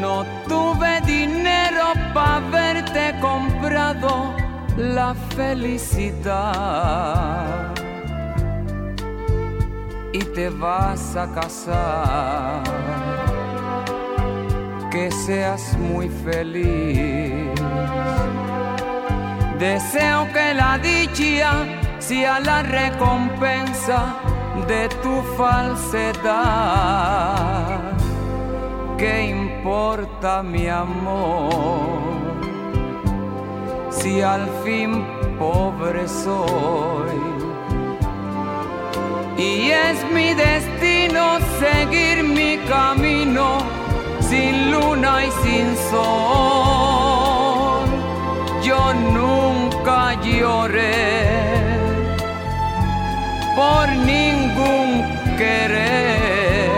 No 0.00 0.24
tuve 0.46 1.00
dinero 1.00 1.86
para 2.14 2.38
verte 2.50 3.18
comprado 3.20 4.32
la 4.76 5.12
felicidad 5.34 6.44
y 10.12 10.20
te 10.20 10.50
vas 10.50 11.16
a 11.16 11.26
casar. 11.32 12.62
Que 14.92 15.10
seas 15.10 15.76
muy 15.78 16.08
feliz. 16.08 17.58
Deseo 19.58 20.26
que 20.32 20.54
la 20.54 20.78
dicha 20.78 21.66
sea 21.98 22.38
la 22.38 22.62
recompensa 22.62 24.14
de 24.68 24.88
tu 25.02 25.22
falsedad. 25.36 26.28
¿Qué 28.96 29.26
importa 29.28 30.42
mi 30.42 30.68
amor? 30.68 32.08
Si 33.90 34.22
al 34.22 34.48
fin 34.64 35.04
pobre 35.38 36.06
soy 36.06 37.38
y 39.38 39.70
es 39.70 40.04
mi 40.12 40.34
destino 40.34 41.38
seguir 41.60 42.24
mi 42.24 42.58
camino 42.68 43.58
sin 44.20 44.72
luna 44.72 45.24
y 45.24 45.30
sin 45.42 45.76
sol. 45.90 46.78
Yo 48.62 48.92
nunca 49.88 50.14
lloré 50.22 50.92
por 53.56 53.88
ningún 53.88 55.04
querer, 55.36 56.70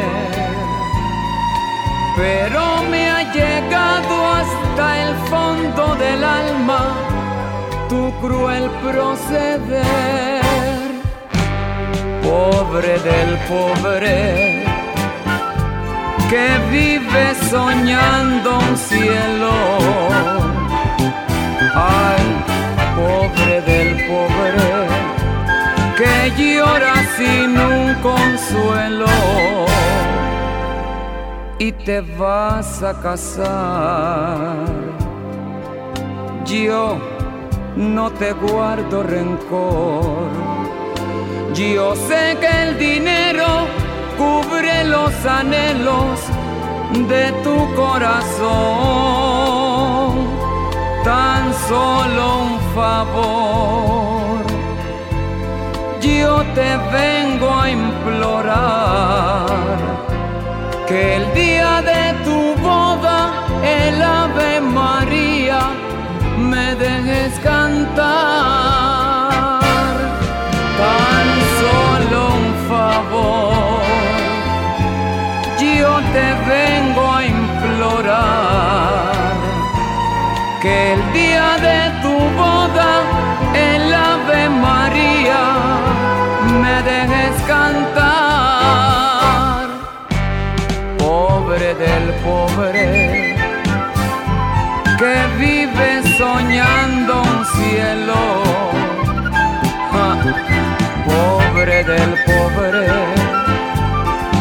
pero 2.16 2.82
me 2.90 3.10
ha 3.10 3.32
llegado 3.32 4.26
hasta 4.26 5.02
el 5.02 5.14
fondo 5.28 5.94
del 5.96 6.22
alma 6.24 6.94
tu 7.88 8.12
cruel 8.20 8.70
proceder 8.82 10.40
pobre 12.22 12.98
del 13.00 13.36
pobre 13.48 14.64
que 16.30 16.48
vive 16.70 17.34
soñando 17.50 18.58
un 18.58 18.76
cielo. 18.76 19.52
Ay, 21.74 22.39
del 23.66 24.06
pobre 24.06 24.86
que 25.96 26.32
llora 26.36 26.94
sin 27.16 27.58
un 27.58 27.94
consuelo. 28.02 29.06
Y 31.58 31.72
te 31.72 32.00
vas 32.00 32.82
a 32.82 32.94
casar. 33.00 34.66
Yo 36.46 36.98
no 37.76 38.10
te 38.10 38.32
guardo 38.32 39.02
rencor 39.02 40.50
yo 41.54 41.94
sé 41.94 42.36
que 42.40 42.62
el 42.62 42.78
dinero 42.78 43.66
cubre 44.16 44.84
los 44.84 45.12
anhelos 45.26 46.20
de 47.08 47.32
tu 47.42 47.74
corazón. 47.74 49.49
Tan 51.10 51.52
solo 51.68 52.24
un 52.42 52.52
favor. 52.72 54.44
Yo 56.00 56.32
te 56.54 56.70
vengo 56.98 57.48
a 57.52 57.68
implorar 57.68 59.46
que 60.86 61.16
el 61.16 61.24
día 61.34 61.82
de 61.90 62.02
tu 62.26 62.38
boda, 62.62 62.79
de 81.68 81.80
tu 82.02 82.14
boda, 82.40 82.90
el 83.54 83.84
Ave 83.92 84.42
María, 84.48 85.42
me 86.62 86.76
dejes 86.82 87.36
cantar, 87.46 88.88
pobre 90.98 91.74
del 91.74 92.06
pobre 92.24 92.86
que 94.98 95.16
vive 95.38 95.90
soñando 96.18 97.12
un 97.22 97.38
cielo. 97.56 98.20
Pobre 101.06 101.78
del 101.84 102.12
pobre 102.24 102.86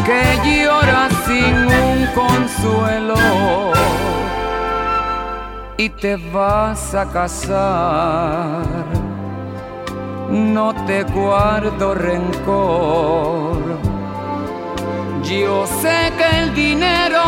que 0.06 0.22
llora 0.44 1.08
sin 1.26 1.56
un 1.66 2.06
consuelo 2.14 3.16
y 5.80 5.88
te 5.88 6.16
vas 6.30 6.94
a 6.94 7.06
casar. 7.10 8.66
No 10.28 10.74
te 10.86 11.04
guardo 11.04 11.94
rencor. 11.94 13.56
Yo 15.22 15.66
sé 15.80 16.12
que 16.18 16.28
el 16.40 16.54
dinero 16.54 17.22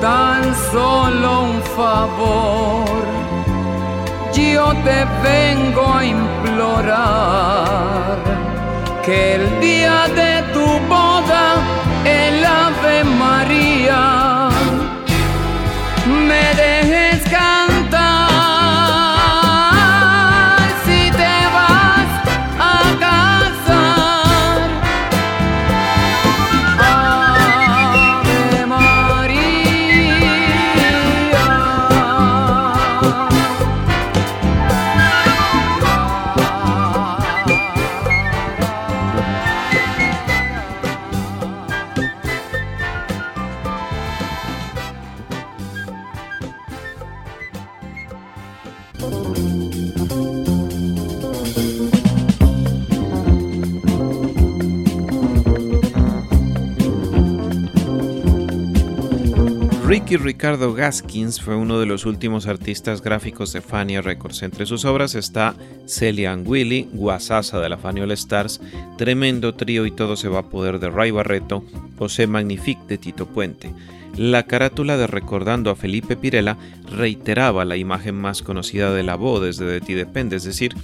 tan 0.00 0.42
solo 0.72 1.42
un 1.50 1.62
favor. 1.78 3.04
Yo 4.32 4.74
te 4.86 4.98
vengo 5.22 5.84
a 5.94 6.04
implorar 6.04 7.44
que 9.04 9.34
el 9.34 9.60
día 9.60 10.06
de 10.08 10.42
tu 10.54 10.64
boda, 10.88 11.56
el 12.04 12.44
Ave 12.44 13.04
María, 13.04 14.48
me 16.06 16.44
dejes 16.54 17.22
Ricardo 60.16 60.74
Gaskins 60.74 61.40
fue 61.40 61.56
uno 61.56 61.80
de 61.80 61.86
los 61.86 62.06
últimos 62.06 62.46
artistas 62.46 63.02
gráficos 63.02 63.52
de 63.52 63.60
Fania 63.60 64.02
Records. 64.02 64.42
Entre 64.42 64.66
sus 64.66 64.84
obras 64.84 65.14
está 65.14 65.54
Celia 65.86 66.32
and 66.32 66.46
Willy, 66.46 66.88
Guasasa 66.92 67.60
de 67.60 67.68
la 67.68 67.78
Fania 67.78 68.04
All 68.04 68.10
Stars, 68.12 68.60
Tremendo 68.96 69.54
Trío 69.54 69.86
y 69.86 69.90
Todo 69.90 70.16
se 70.16 70.28
va 70.28 70.40
a 70.40 70.48
poder 70.48 70.78
de 70.78 70.90
Ray 70.90 71.10
Barreto, 71.10 71.64
José 71.98 72.26
Magnifique 72.26 72.82
de 72.86 72.98
Tito 72.98 73.26
Puente. 73.26 73.72
La 74.16 74.44
carátula 74.44 74.96
de 74.96 75.06
Recordando 75.06 75.70
a 75.70 75.76
Felipe 75.76 76.16
Pirela 76.16 76.56
reiteraba 76.90 77.64
la 77.64 77.76
imagen 77.76 78.14
más 78.14 78.42
conocida 78.42 78.92
de 78.92 79.02
la 79.02 79.16
voz 79.16 79.42
desde 79.42 79.64
De 79.64 79.80
Ti 79.80 79.94
Depende, 79.94 80.36
es 80.36 80.44
decir, 80.44 80.74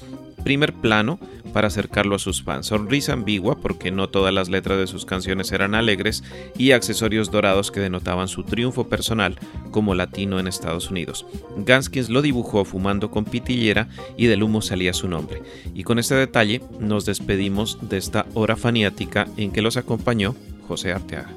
primer 0.42 0.72
plano 0.72 1.18
para 1.52 1.68
acercarlo 1.68 2.14
a 2.14 2.18
sus 2.18 2.42
fans, 2.42 2.66
sonrisa 2.66 3.12
ambigua 3.12 3.58
porque 3.60 3.90
no 3.90 4.08
todas 4.08 4.32
las 4.32 4.48
letras 4.48 4.78
de 4.78 4.86
sus 4.86 5.04
canciones 5.04 5.52
eran 5.52 5.74
alegres 5.74 6.22
y 6.56 6.72
accesorios 6.72 7.30
dorados 7.30 7.70
que 7.70 7.80
denotaban 7.80 8.28
su 8.28 8.44
triunfo 8.44 8.88
personal 8.88 9.38
como 9.70 9.94
latino 9.94 10.38
en 10.38 10.46
Estados 10.46 10.90
Unidos. 10.90 11.26
Ganskins 11.56 12.08
lo 12.08 12.22
dibujó 12.22 12.64
fumando 12.64 13.10
con 13.10 13.24
pitillera 13.24 13.88
y 14.16 14.26
del 14.26 14.42
humo 14.42 14.62
salía 14.62 14.92
su 14.92 15.08
nombre. 15.08 15.42
Y 15.74 15.82
con 15.82 15.98
este 15.98 16.14
detalle 16.14 16.62
nos 16.78 17.04
despedimos 17.04 17.78
de 17.88 17.98
esta 17.98 18.26
hora 18.34 18.56
faniática 18.56 19.26
en 19.36 19.50
que 19.50 19.62
los 19.62 19.76
acompañó 19.76 20.34
José 20.68 20.92
Arteaga. 20.92 21.30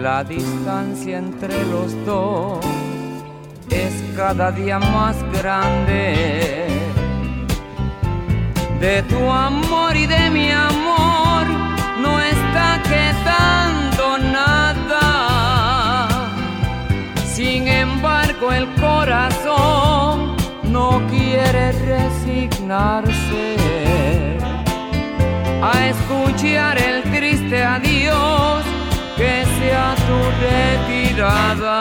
La 0.00 0.24
distancia 0.24 1.18
entre 1.18 1.64
los 1.66 1.92
dos 2.06 2.64
es 3.68 3.92
cada 4.16 4.50
día 4.50 4.78
más 4.78 5.16
grande. 5.32 6.66
De 8.80 9.02
tu 9.02 9.30
amor 9.30 9.94
y 9.94 10.06
de 10.06 10.30
mi 10.30 10.50
amor 10.50 11.46
no 12.00 12.18
está 12.20 12.80
quedando 12.82 14.18
nada. 14.18 16.08
Sin 17.26 17.68
embargo, 17.68 18.50
el 18.50 18.66
corazón 18.80 20.36
no 20.64 21.02
quiere 21.10 21.72
resignarse 21.72 23.56
a 25.62 25.86
escuchar 25.86 26.78
el 26.78 27.02
triste 27.04 27.62
adiós 27.62 28.61
que 29.22 29.44
sea 29.58 29.94
tu 30.08 30.18
retirada. 30.48 31.78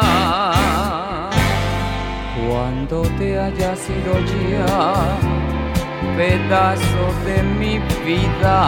Cuando 2.47 3.01
te 3.17 3.39
haya 3.39 3.75
sido 3.75 4.11
ya 4.35 4.75
pedazo 6.17 7.05
de 7.25 7.37
mi 7.59 7.79
vida, 8.05 8.59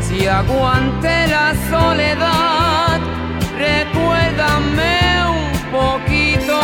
si 0.00 0.26
aguante 0.26 1.14
la 1.36 1.48
soledad, 1.72 2.98
recuérdame 3.68 4.96
un 5.38 5.50
poquito, 5.78 6.58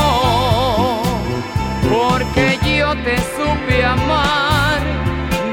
porque 1.89 2.59
yo 2.79 2.91
te 3.07 3.17
supe 3.37 3.85
amar 3.85 4.79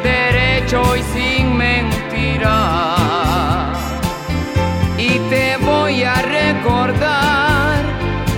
derecho 0.03 0.79
y 0.95 1.03
sin 1.13 1.55
mentira 1.55 3.02
te 5.33 5.57
voy 5.57 6.03
a 6.03 6.15
recordar. 6.41 7.81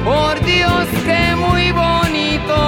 Por 0.10 0.34
Dios, 0.46 0.86
que 1.08 1.24
muy 1.46 1.66
bonito. 1.84 2.60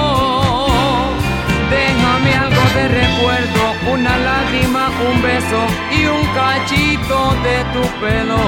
Déjame 1.78 2.32
algo 2.46 2.64
de 2.78 2.86
recuerdo, 3.02 3.64
una 3.96 4.14
lágrima, 4.30 4.84
un 5.10 5.18
beso 5.22 5.62
y 5.98 6.00
un 6.16 6.24
cachito 6.40 7.18
de 7.48 7.58
tu 7.74 7.84
pelo. 8.02 8.42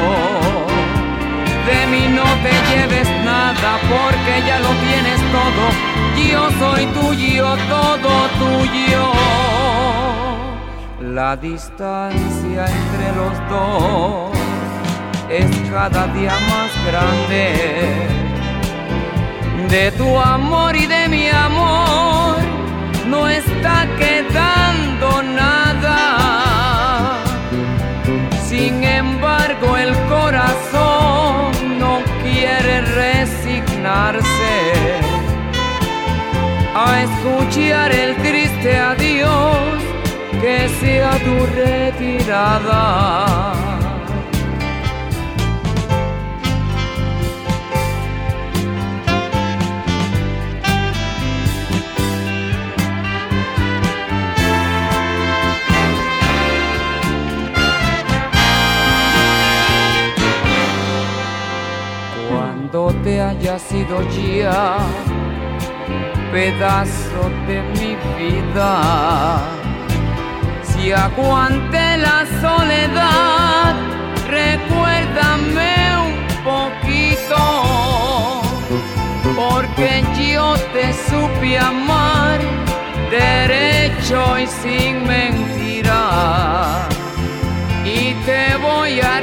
De 1.70 1.80
mí 1.92 2.04
no 2.20 2.28
te 2.46 2.54
lleves 2.70 3.10
nada 3.32 3.72
porque 3.94 4.34
ya 4.48 4.58
lo 4.66 4.72
tienes 4.86 5.20
todo. 5.38 5.64
Yo 6.32 6.44
soy 6.62 6.84
tuyo, 6.98 7.46
todo 7.76 8.12
tuyo. 8.44 9.04
La 11.16 11.36
distancia 11.38 12.62
entre 12.80 13.08
los 13.20 13.36
dos 13.50 14.39
es 15.30 15.46
cada 15.70 16.08
día 16.08 16.34
más 16.50 16.72
grande. 16.86 17.54
De 19.70 19.92
tu 19.92 20.20
amor 20.20 20.76
y 20.76 20.88
de 20.88 21.08
mi 21.08 21.30
amor 21.30 22.38
no 23.08 23.28
está 23.28 23.88
quedando 24.00 25.22
nada. 25.22 27.20
Sin 28.48 28.84
embargo, 28.84 29.78
el 29.78 29.96
corazón 30.08 31.52
no 31.78 32.00
quiere 32.24 32.82
resignarse 32.82 34.26
a 36.76 37.04
escuchar 37.04 37.92
el 37.92 38.16
triste 38.18 38.78
adiós 38.78 39.80
que 40.42 40.68
sea 40.80 41.12
tu 41.20 41.46
retirada. 41.56 43.59
Sido 63.60 64.02
ya 64.10 64.78
pedazo 66.32 67.22
de 67.48 67.62
mi 67.78 67.96
vida. 68.18 69.42
Si 70.64 70.92
aguante 70.92 71.98
la 71.98 72.26
soledad, 72.42 73.76
recuérdame 74.30 75.74
un 76.08 76.16
poquito, 76.44 77.44
porque 79.36 80.04
yo 80.32 80.56
te 80.74 80.94
supe 81.10 81.58
amar 81.58 82.40
derecho 83.12 84.40
y 84.40 84.48
sin 84.48 85.06
mentira. 85.06 86.88
Y 87.84 88.14
te 88.26 88.56
voy 88.58 89.02
a 89.02 89.20